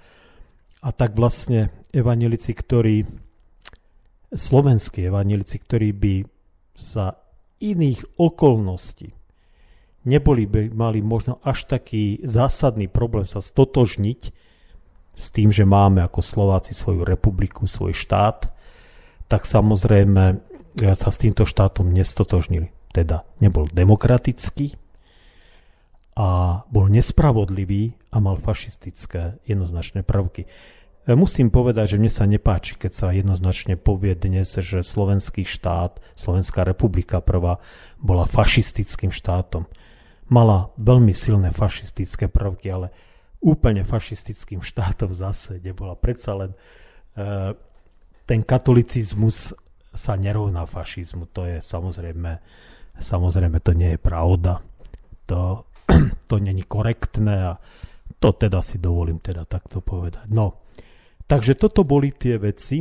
a 0.82 0.88
tak 0.90 1.14
vlastne 1.14 1.70
evanelici, 1.94 2.50
ktorí, 2.50 3.06
slovenskí 4.34 5.06
evanelici, 5.06 5.62
ktorí 5.62 5.94
by 5.94 6.14
za 6.74 7.14
iných 7.62 8.18
okolností 8.18 9.21
neboli 10.02 10.46
by 10.46 10.72
mali 10.72 11.04
možno 11.04 11.38
až 11.42 11.66
taký 11.66 12.22
zásadný 12.22 12.86
problém 12.90 13.26
sa 13.26 13.42
stotožniť 13.42 14.20
s 15.12 15.26
tým, 15.28 15.52
že 15.52 15.68
máme 15.68 16.00
ako 16.00 16.24
Slováci 16.24 16.72
svoju 16.72 17.04
republiku, 17.04 17.68
svoj 17.68 17.92
štát, 17.92 18.48
tak 19.28 19.44
samozrejme 19.44 20.40
sa 20.96 21.08
s 21.12 21.20
týmto 21.20 21.44
štátom 21.44 21.92
nestotožnili. 21.92 22.72
Teda 22.92 23.24
nebol 23.40 23.68
demokratický, 23.68 24.76
a 26.12 26.60
bol 26.68 26.92
nespravodlivý 26.92 27.96
a 28.12 28.20
mal 28.20 28.36
fašistické 28.36 29.40
jednoznačné 29.48 30.04
prvky. 30.04 30.44
e, 30.44 31.16
musím 31.16 31.48
povedať, 31.48 31.96
že 31.96 32.00
mne 32.00 32.12
sa 32.12 32.28
nepáči, 32.28 32.76
keď 32.76 32.92
sa 32.92 33.16
jednoznačne 33.16 33.80
povie 33.80 34.12
dnes, 34.12 34.52
že 34.60 34.84
slovenský 34.84 35.48
štát, 35.48 36.04
Slovenská 36.12 36.68
republika 36.68 37.24
prvá, 37.24 37.64
bola 37.96 38.28
fašistickým 38.28 39.08
štátom. 39.08 39.64
Mala 40.32 40.72
veľmi 40.80 41.12
silné 41.12 41.52
fašistické 41.52 42.32
prvky, 42.32 42.72
ale 42.72 42.88
úplne 43.44 43.84
fašistickým 43.84 44.64
štátom 44.70 45.12
zase 45.12 45.60
nebola. 45.60 45.92
Predsa 45.92 46.32
len 46.32 46.50
e, 46.54 46.58
ten 48.24 48.40
katolicizmus 48.40 49.52
sa 49.92 50.16
nerovná 50.16 50.64
fašizmu. 50.64 51.28
To 51.36 51.44
je 51.44 51.60
samozrejme, 51.60 52.32
samozrejme 52.96 53.58
to 53.60 53.72
nie 53.76 53.92
je 53.94 54.00
pravda. 54.00 54.64
To, 55.28 55.68
to 56.30 56.34
není 56.40 56.64
korektné 56.64 57.36
a 57.44 57.52
to 58.16 58.32
teda 58.32 58.62
si 58.64 58.80
dovolím 58.80 59.20
teda 59.20 59.44
takto 59.44 59.84
povedať. 59.84 60.30
No, 60.32 60.64
takže 61.28 61.58
toto 61.58 61.84
boli 61.84 62.14
tie 62.14 62.40
veci. 62.40 62.80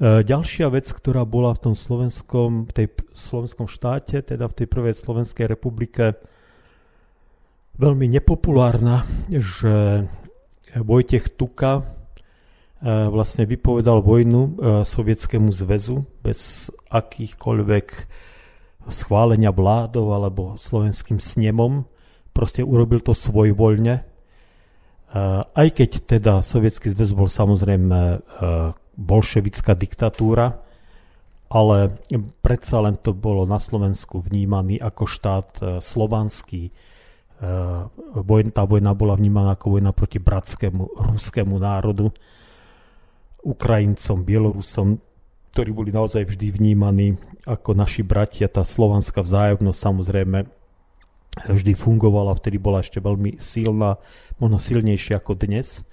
E, 0.00 0.24
ďalšia 0.24 0.72
vec, 0.72 0.88
ktorá 0.88 1.28
bola 1.28 1.52
v 1.52 1.68
tom 1.68 1.74
slovenskom, 1.76 2.72
tej 2.72 2.88
slovenskom 3.12 3.68
štáte, 3.68 4.24
teda 4.24 4.48
v 4.48 4.56
tej 4.56 4.66
prvej 4.72 4.96
Slovenskej 4.96 5.44
republike, 5.44 6.16
veľmi 7.76 8.08
nepopulárna, 8.08 9.04
že 9.28 10.08
Vojtech 10.72 11.36
Tuka 11.36 11.72
e, 11.76 11.82
vlastne 13.12 13.44
vypovedal 13.44 14.00
vojnu 14.00 14.40
e, 14.40 14.50
Sovietskému 14.88 15.52
zväzu 15.52 16.08
bez 16.24 16.72
akýchkoľvek 16.88 17.86
schválenia 18.88 19.52
vládov 19.52 20.16
alebo 20.16 20.42
slovenským 20.56 21.20
snemom 21.20 21.84
proste 22.32 22.64
urobil 22.64 23.04
to 23.04 23.12
svojvoľne. 23.12 24.08
Aj 25.52 25.68
keď 25.68 25.90
teda 26.08 26.32
Sovietský 26.40 26.88
zväz 26.88 27.12
bol 27.12 27.28
samozrejme 27.28 28.24
bolševická 29.00 29.72
diktatúra, 29.72 30.60
ale 31.48 31.96
predsa 32.44 32.84
len 32.84 33.00
to 33.00 33.16
bolo 33.16 33.48
na 33.48 33.56
Slovensku 33.56 34.20
vnímaný 34.20 34.76
ako 34.78 35.02
štát 35.08 35.48
uh, 35.58 35.66
slovanský. 35.80 36.70
Vojna, 38.12 38.52
tá 38.52 38.68
vojna 38.68 38.92
bola 38.92 39.16
vnímaná 39.16 39.56
ako 39.56 39.80
vojna 39.80 39.96
proti 39.96 40.20
bratskému 40.20 41.08
ruskému 41.16 41.56
národu, 41.56 42.12
Ukrajincom, 43.40 44.20
Bielorusom, 44.20 45.00
ktorí 45.56 45.72
boli 45.72 45.88
naozaj 45.88 46.28
vždy 46.28 46.52
vnímaní 46.52 47.16
ako 47.48 47.72
naši 47.72 48.04
bratia. 48.04 48.44
Tá 48.44 48.60
slovanská 48.60 49.24
vzájomnosť 49.24 49.80
samozrejme 49.80 50.38
vždy 51.48 51.72
fungovala, 51.72 52.36
vtedy 52.36 52.60
bola 52.60 52.84
ešte 52.84 53.00
veľmi 53.00 53.40
silná, 53.40 53.96
možno 54.36 54.60
silnejšia 54.60 55.16
ako 55.16 55.40
dnes. 55.40 55.88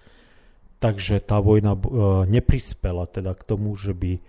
Takže 0.78 1.26
tá 1.26 1.42
vojna 1.42 1.74
e, 1.74 1.82
neprispela 2.30 3.10
teda 3.10 3.34
k 3.34 3.42
tomu, 3.50 3.74
že 3.74 3.98
by 3.98 4.12
e, 4.14 4.22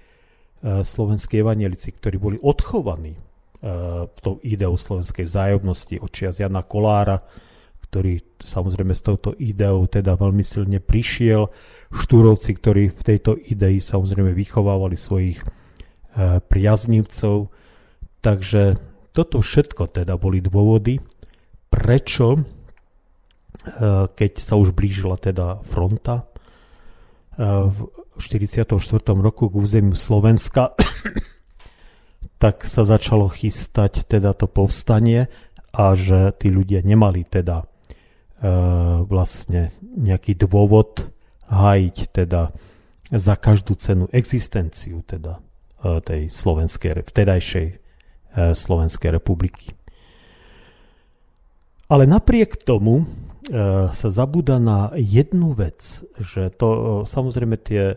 slovenskí 0.80 1.44
evanielici, 1.44 1.92
ktorí 1.92 2.16
boli 2.16 2.36
odchovaní 2.40 3.12
e, 3.12 3.20
tou 4.08 4.40
ideou 4.40 4.72
slovenskej 4.72 5.28
vzájomnosti 5.28 6.00
od 6.00 6.08
čias 6.08 6.40
Jana 6.40 6.64
Kolára, 6.64 7.20
ktorý 7.84 8.40
samozrejme 8.40 8.96
s 8.96 9.04
touto 9.04 9.36
ideou 9.36 9.84
teda 9.84 10.16
veľmi 10.16 10.40
silne 10.40 10.80
prišiel, 10.80 11.52
štúrovci, 11.92 12.56
ktorí 12.56 12.82
v 12.96 13.02
tejto 13.04 13.36
idei 13.36 13.80
samozrejme 13.80 14.32
vychovávali 14.32 14.96
svojich 14.96 15.40
priaznivcov. 16.52 17.48
Takže 18.20 18.76
toto 19.16 19.40
všetko 19.40 19.88
teda 19.88 20.20
boli 20.20 20.44
dôvody, 20.44 21.00
prečo, 21.72 22.44
keď 24.12 24.32
sa 24.36 24.60
už 24.60 24.76
blížila 24.76 25.16
teda 25.16 25.64
fronta 25.64 26.27
v 27.38 27.78
44. 28.18 28.66
roku 29.14 29.46
k 29.46 29.54
územiu 29.54 29.94
Slovenska, 29.94 30.74
tak 32.42 32.66
sa 32.66 32.82
začalo 32.82 33.30
chystať 33.30 34.04
teda 34.10 34.34
to 34.34 34.50
povstanie 34.50 35.30
a 35.70 35.94
že 35.94 36.34
tí 36.34 36.50
ľudia 36.50 36.82
nemali 36.82 37.22
teda 37.22 37.62
e, 37.62 37.66
vlastne 39.06 39.70
nejaký 39.80 40.34
dôvod 40.34 41.06
hájiť 41.46 41.96
teda 42.10 42.50
za 43.08 43.34
každú 43.38 43.78
cenu 43.78 44.04
existenciu 44.10 45.00
teda 45.06 45.40
tej 45.78 46.26
slovenskej, 46.26 47.06
vtedajšej 47.06 47.88
E, 48.38 48.54
Slovenskej 48.54 49.10
republiky. 49.10 49.72
Ale 51.88 52.04
napriek 52.04 52.60
tomu 52.60 53.02
e, 53.02 53.06
sa 53.92 54.08
zabúda 54.12 54.60
na 54.60 54.92
jednu 54.94 55.56
vec, 55.56 56.04
že 56.20 56.52
to 56.52 56.68
e, 56.68 56.80
samozrejme 57.08 57.56
tie 57.60 57.96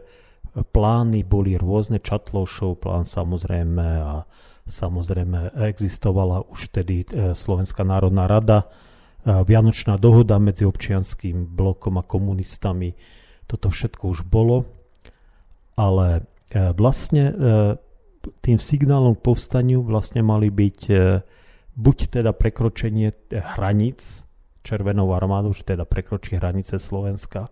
plány 0.51 1.23
boli 1.23 1.55
rôzne, 1.55 1.99
Čatlošov 2.03 2.83
plán 2.83 3.07
samozrejme 3.07 3.85
a 4.03 4.23
samozrejme 4.67 5.55
existovala 5.71 6.43
už 6.47 6.71
vtedy 6.71 7.07
Slovenská 7.31 7.87
národná 7.87 8.27
rada, 8.27 8.67
Vianočná 9.23 9.95
dohoda 9.95 10.41
medzi 10.43 10.67
občianským 10.67 11.55
blokom 11.55 11.99
a 11.99 12.03
komunistami, 12.03 12.91
toto 13.47 13.71
všetko 13.71 14.03
už 14.11 14.19
bolo, 14.27 14.67
ale 15.79 16.27
vlastne 16.51 17.31
tým 18.41 18.57
signálom 18.61 19.17
k 19.17 19.25
povstaniu 19.25 19.81
vlastne 19.81 20.21
mali 20.21 20.53
byť 20.53 20.79
e, 20.89 20.95
buď 21.73 21.97
teda 22.21 22.31
prekročenie 22.35 23.09
hraníc 23.33 24.29
Červenou 24.61 25.09
armádou, 25.13 25.53
že 25.53 25.65
teda 25.65 25.83
prekročí 25.85 26.37
hranice 26.37 26.77
Slovenska, 26.77 27.49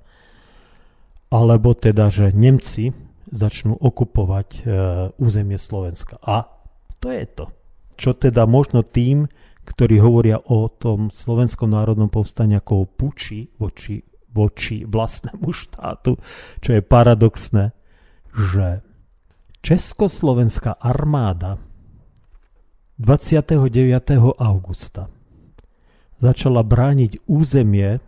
alebo 1.30 1.74
teda, 1.78 2.10
že 2.10 2.34
Nemci 2.34 2.94
začnú 3.30 3.78
okupovať 3.78 4.50
e, 4.50 4.62
územie 5.22 5.58
Slovenska. 5.62 6.18
A 6.26 6.50
to 6.98 7.14
je 7.14 7.26
to. 7.30 7.46
Čo 7.94 8.18
teda 8.18 8.50
možno 8.50 8.82
tým, 8.82 9.30
ktorí 9.70 10.02
hovoria 10.02 10.42
o 10.42 10.66
tom 10.66 11.14
slovenskom 11.14 11.70
národnom 11.70 12.10
povstaní 12.10 12.58
ako 12.58 12.74
o 12.74 12.90
puči 12.90 13.54
voči, 13.62 14.02
voči 14.34 14.82
vlastnému 14.82 15.50
štátu, 15.54 16.18
čo 16.58 16.70
je 16.74 16.82
paradoxné, 16.82 17.78
že 18.34 18.82
Československá 19.62 20.80
armáda 20.82 21.62
29. 22.98 23.70
augusta 24.42 25.12
začala 26.20 26.62
brániť 26.62 27.26
územie 27.26 28.04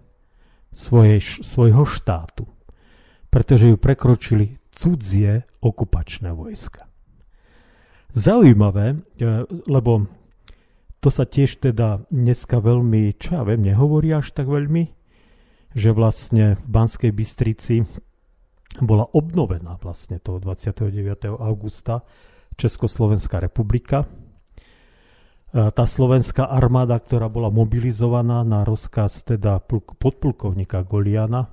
svojej, 0.72 1.20
svojho 1.44 1.84
štátu, 1.88 2.48
pretože 3.32 3.72
ju 3.72 3.76
prekročili 3.80 4.60
cudzie 4.72 5.48
okupačné 5.60 6.32
vojska. 6.32 6.88
Zaujímavé, 8.12 8.96
e, 8.96 9.48
lebo 9.68 10.08
to 11.02 11.10
sa 11.10 11.26
tiež 11.26 11.64
teda 11.64 12.04
dneska 12.12 12.60
veľmi, 12.60 13.16
čo 13.18 13.40
ja 13.40 13.44
viem, 13.48 13.64
nehovorí 13.64 14.12
až 14.14 14.36
tak 14.36 14.52
veľmi, 14.52 14.92
že 15.72 15.96
vlastne 15.96 16.60
v 16.60 16.66
Banskej 16.68 17.12
Bystrici 17.16 17.88
bola 18.80 19.08
obnovená 19.12 19.80
vlastne 19.80 20.20
toho 20.20 20.40
29. 20.40 21.42
augusta 21.42 22.04
Československá 22.56 23.40
republika. 23.40 24.08
E, 25.52 25.68
tá 25.72 25.84
slovenská 25.84 26.48
armáda, 26.48 26.96
ktorá 26.96 27.28
bola 27.28 27.52
mobilizovaná 27.52 28.48
na 28.48 28.64
rozkaz 28.64 29.28
teda 29.28 29.60
podplukovníka 30.00 30.88
Goliana, 30.88 31.52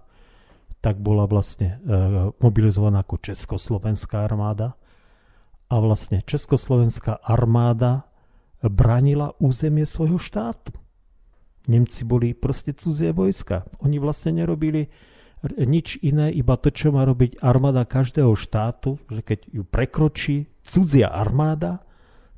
tak 0.79 1.03
bola 1.03 1.27
vlastne 1.27 1.83
e, 1.83 2.31
mobilizovaná 2.39 3.03
ako 3.03 3.19
Československá 3.19 4.23
armáda. 4.23 4.79
A 5.69 5.83
vlastne 5.83 6.25
Československá 6.25 7.21
armáda 7.21 8.09
bránila 8.63 9.37
územie 9.43 9.85
svojho 9.85 10.17
štátu. 10.17 10.73
Nemci 11.69 12.09
boli 12.09 12.33
proste 12.33 12.73
cudzie 12.73 13.13
vojska. 13.13 13.69
Oni 13.85 14.01
vlastne 14.01 14.33
nerobili 14.41 14.89
nič 15.45 16.01
iné, 16.03 16.33
iba 16.35 16.59
to, 16.59 16.73
čo 16.73 16.91
má 16.91 17.07
robiť 17.07 17.39
armáda 17.45 17.87
každého 17.87 18.33
štátu, 18.35 18.99
že 19.07 19.23
keď 19.23 19.39
ju 19.53 19.63
prekročí 19.63 20.51
cudzia 20.67 21.13
armáda, 21.15 21.87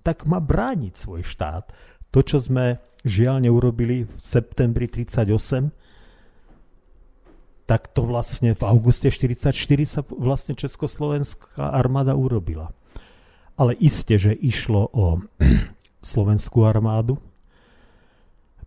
tak 0.00 0.24
má 0.24 0.40
brániť 0.40 0.94
svoj 0.96 1.22
štát. 1.24 1.72
To, 2.10 2.20
čo 2.24 2.42
sme 2.42 2.80
žiaľ 3.04 3.44
neurobili 3.44 4.04
v 4.04 4.12
septembri 4.16 4.90
38, 4.90 5.70
tak 7.70 7.86
to 7.94 8.02
vlastne 8.02 8.58
v 8.58 8.62
auguste 8.66 9.06
44 9.14 9.54
sa 9.86 10.02
vlastne 10.02 10.58
Československá 10.58 11.70
armáda 11.70 12.18
urobila. 12.18 12.74
Ale 13.54 13.78
iste, 13.78 14.18
že 14.18 14.34
išlo 14.34 14.90
o 14.90 15.22
slovenskú 16.02 16.66
armádu 16.66 17.22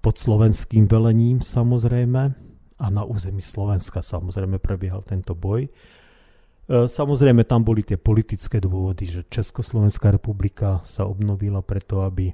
pod 0.03 0.19
slovenským 0.19 0.87
velením 0.87 1.39
samozrejme, 1.39 2.35
a 2.83 2.85
na 2.91 3.07
území 3.07 3.39
Slovenska 3.39 4.03
samozrejme 4.03 4.59
prebiehal 4.59 5.07
tento 5.07 5.31
boj. 5.31 5.71
E, 6.67 6.87
samozrejme 6.87 7.43
tam 7.43 7.63
boli 7.63 7.83
tie 7.83 7.99
politické 7.99 8.59
dôvody, 8.59 9.07
že 9.07 9.27
Československá 9.27 10.11
republika 10.11 10.79
sa 10.87 11.07
obnovila 11.07 11.63
preto, 11.63 12.03
aby 12.03 12.31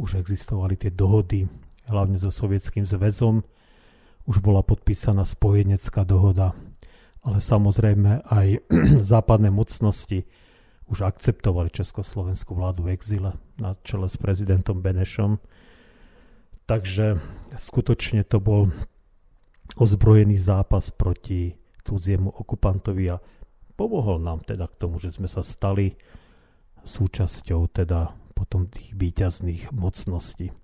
už 0.00 0.16
existovali 0.18 0.76
tie 0.76 0.90
dohody, 0.92 1.48
hlavne 1.88 2.16
so 2.16 2.32
Sovietským 2.32 2.88
zväzom. 2.88 3.44
Už 4.24 4.38
bola 4.38 4.62
podpísaná 4.62 5.26
spojenecká 5.26 6.06
dohoda 6.06 6.54
ale 7.22 7.38
samozrejme 7.38 8.26
aj 8.26 8.46
západné 9.14 9.50
mocnosti 9.50 10.26
už 10.90 11.06
akceptovali 11.06 11.70
československú 11.70 12.58
vládu 12.58 12.90
v 12.90 12.98
exile 12.98 13.38
na 13.56 13.72
čele 13.86 14.10
s 14.10 14.18
prezidentom 14.18 14.82
Benešom. 14.82 15.38
Takže 16.66 17.16
skutočne 17.54 18.26
to 18.26 18.42
bol 18.42 18.68
ozbrojený 19.78 20.36
zápas 20.36 20.92
proti 20.92 21.56
cudziemu 21.82 22.28
okupantovi 22.28 23.04
a 23.08 23.16
pomohol 23.82 24.22
nám 24.22 24.46
teda 24.46 24.70
k 24.70 24.78
tomu, 24.78 25.02
že 25.02 25.10
sme 25.10 25.26
sa 25.26 25.42
stali 25.42 25.98
súčasťou 26.86 27.66
teda 27.74 28.14
potom 28.30 28.70
tých 28.70 28.94
výťazných 28.94 29.74
mocností. 29.74 30.54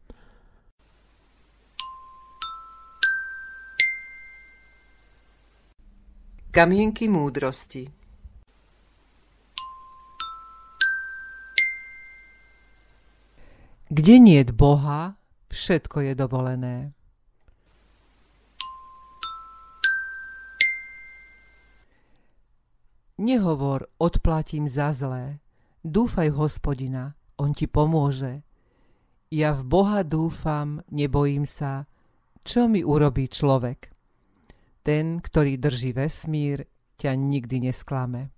Kamienky 6.54 7.10
múdrosti 7.10 7.90
Kde 13.88 14.20
nie 14.20 14.44
je 14.44 14.52
Boha, 14.52 15.16
všetko 15.48 16.04
je 16.04 16.12
dovolené. 16.12 16.97
Nehovor, 23.18 23.90
odplatím 23.98 24.70
za 24.70 24.94
zlé. 24.94 25.42
Dúfaj 25.82 26.30
hospodina, 26.38 27.18
on 27.34 27.50
ti 27.50 27.66
pomôže. 27.66 28.46
Ja 29.34 29.58
v 29.58 29.66
Boha 29.66 30.06
dúfam, 30.06 30.86
nebojím 30.86 31.42
sa, 31.42 31.90
čo 32.46 32.70
mi 32.70 32.86
urobí 32.86 33.26
človek. 33.26 33.90
Ten, 34.86 35.18
ktorý 35.18 35.58
drží 35.58 35.98
vesmír, 35.98 36.62
ťa 36.94 37.18
nikdy 37.18 37.66
nesklame. 37.66 38.30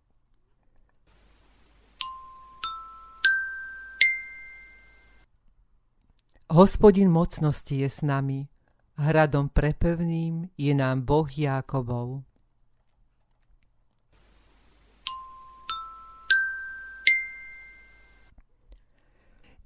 Hospodin 6.49 7.13
mocnosti 7.13 7.77
je 7.77 7.87
s 7.87 8.01
nami, 8.01 8.49
hradom 8.97 9.53
prepevným 9.53 10.49
je 10.57 10.73
nám 10.73 11.05
Boh 11.05 11.29
Jákobov. 11.29 12.30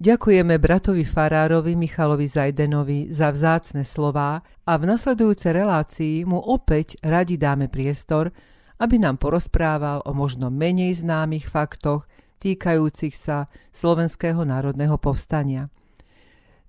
Ďakujeme 0.05 0.61
bratovi 0.61 1.01
Farárovi 1.01 1.73
Michalovi 1.73 2.29
Zajdenovi 2.29 3.09
za 3.09 3.33
vzácne 3.33 3.81
slová 3.81 4.37
a 4.61 4.77
v 4.77 4.85
nasledujúcej 4.85 5.65
relácii 5.65 6.29
mu 6.29 6.37
opäť 6.37 6.93
radi 7.01 7.41
dáme 7.41 7.65
priestor, 7.73 8.29
aby 8.77 9.01
nám 9.01 9.17
porozprával 9.17 10.05
o 10.05 10.13
možno 10.13 10.53
menej 10.53 11.01
známych 11.01 11.49
faktoch 11.49 12.05
týkajúcich 12.37 13.17
sa 13.17 13.49
Slovenského 13.73 14.45
národného 14.45 14.93
povstania. 15.01 15.73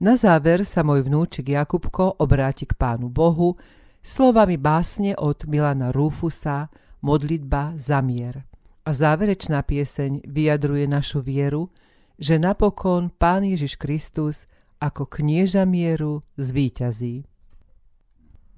Na 0.01 0.17
záver 0.17 0.65
sa 0.65 0.81
môj 0.81 1.05
vnúčik 1.05 1.53
Jakubko 1.53 2.17
obráti 2.17 2.65
k 2.65 2.73
Pánu 2.73 3.13
Bohu 3.13 3.61
slovami 4.01 4.57
básne 4.57 5.13
od 5.13 5.45
Milana 5.45 5.93
Rúfusa 5.93 6.73
Modlitba 7.05 7.77
za 7.77 8.01
mier. 8.01 8.49
A 8.89 8.97
záverečná 8.97 9.61
pieseň 9.61 10.25
vyjadruje 10.25 10.89
našu 10.89 11.21
vieru, 11.21 11.69
že 12.17 12.41
napokon 12.41 13.13
Pán 13.13 13.45
Ježiš 13.45 13.77
Kristus 13.77 14.49
ako 14.81 15.09
knieža 15.09 15.65
mieru 15.69 16.25
zvíťazí. 16.37 17.25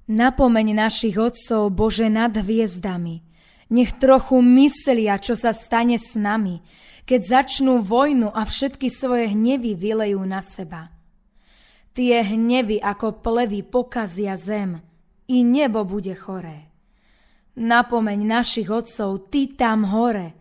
Napomeň 0.09 0.67
našich 0.73 1.15
otcov 1.21 1.69
Bože 1.69 2.09
nad 2.09 2.33
hviezdami. 2.33 3.21
Nech 3.69 3.93
trochu 4.01 4.41
myslia, 4.41 5.21
čo 5.21 5.37
sa 5.37 5.53
stane 5.53 6.01
s 6.01 6.17
nami, 6.17 6.65
keď 7.05 7.45
začnú 7.45 7.85
vojnu 7.85 8.33
a 8.33 8.41
všetky 8.41 8.89
svoje 8.89 9.29
hnevy 9.29 9.77
vylejú 9.77 10.17
na 10.25 10.41
seba. 10.41 10.89
Tie 11.93 12.17
hnevy 12.25 12.81
ako 12.81 13.21
plevy 13.21 13.61
pokazia 13.61 14.33
zem 14.33 14.81
i 15.29 15.45
nebo 15.45 15.85
bude 15.85 16.17
choré. 16.17 16.73
Napomeň 17.59 18.19
našich 18.25 18.71
otcov, 18.71 19.29
ty 19.29 19.53
tam 19.53 19.85
hore– 19.93 20.33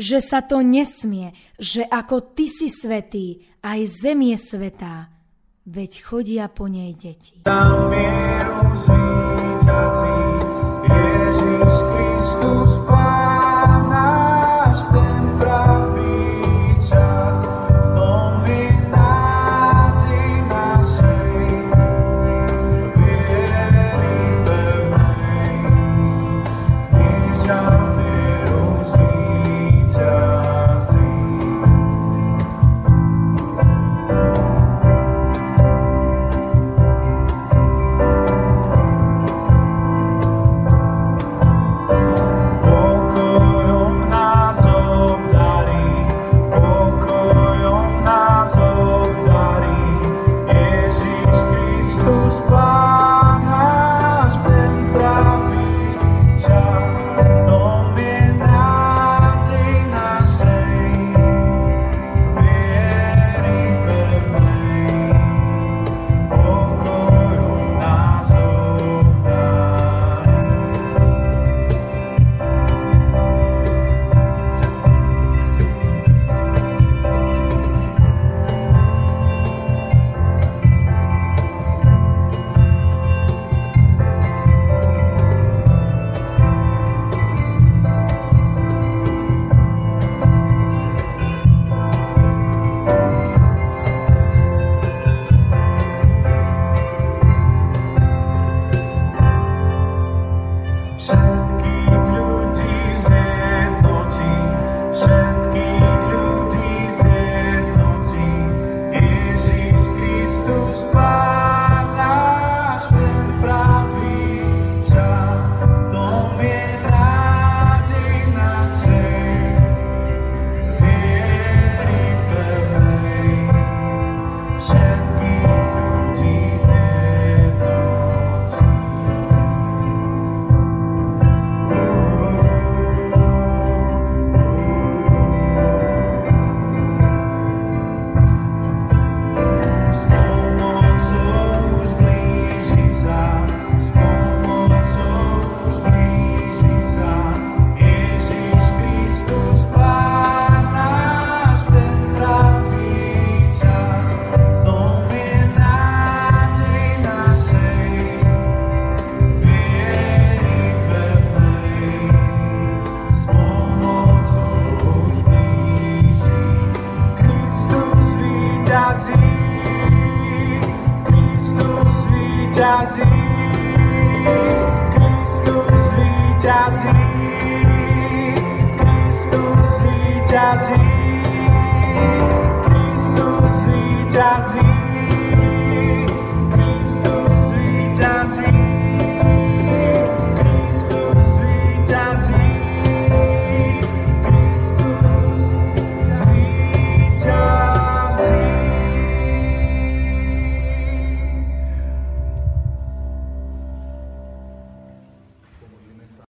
že 0.00 0.24
sa 0.24 0.40
to 0.40 0.64
nesmie, 0.64 1.36
že 1.60 1.84
ako 1.84 2.32
ty 2.32 2.48
si 2.48 2.72
svetý, 2.72 3.44
aj 3.60 4.00
zem 4.00 4.32
je 4.32 4.36
svetá, 4.40 5.12
veď 5.68 5.92
chodia 6.00 6.48
po 6.48 6.72
nej 6.72 6.96
deti. 6.96 7.44
Tam 7.44 7.92
mieru 7.92 8.72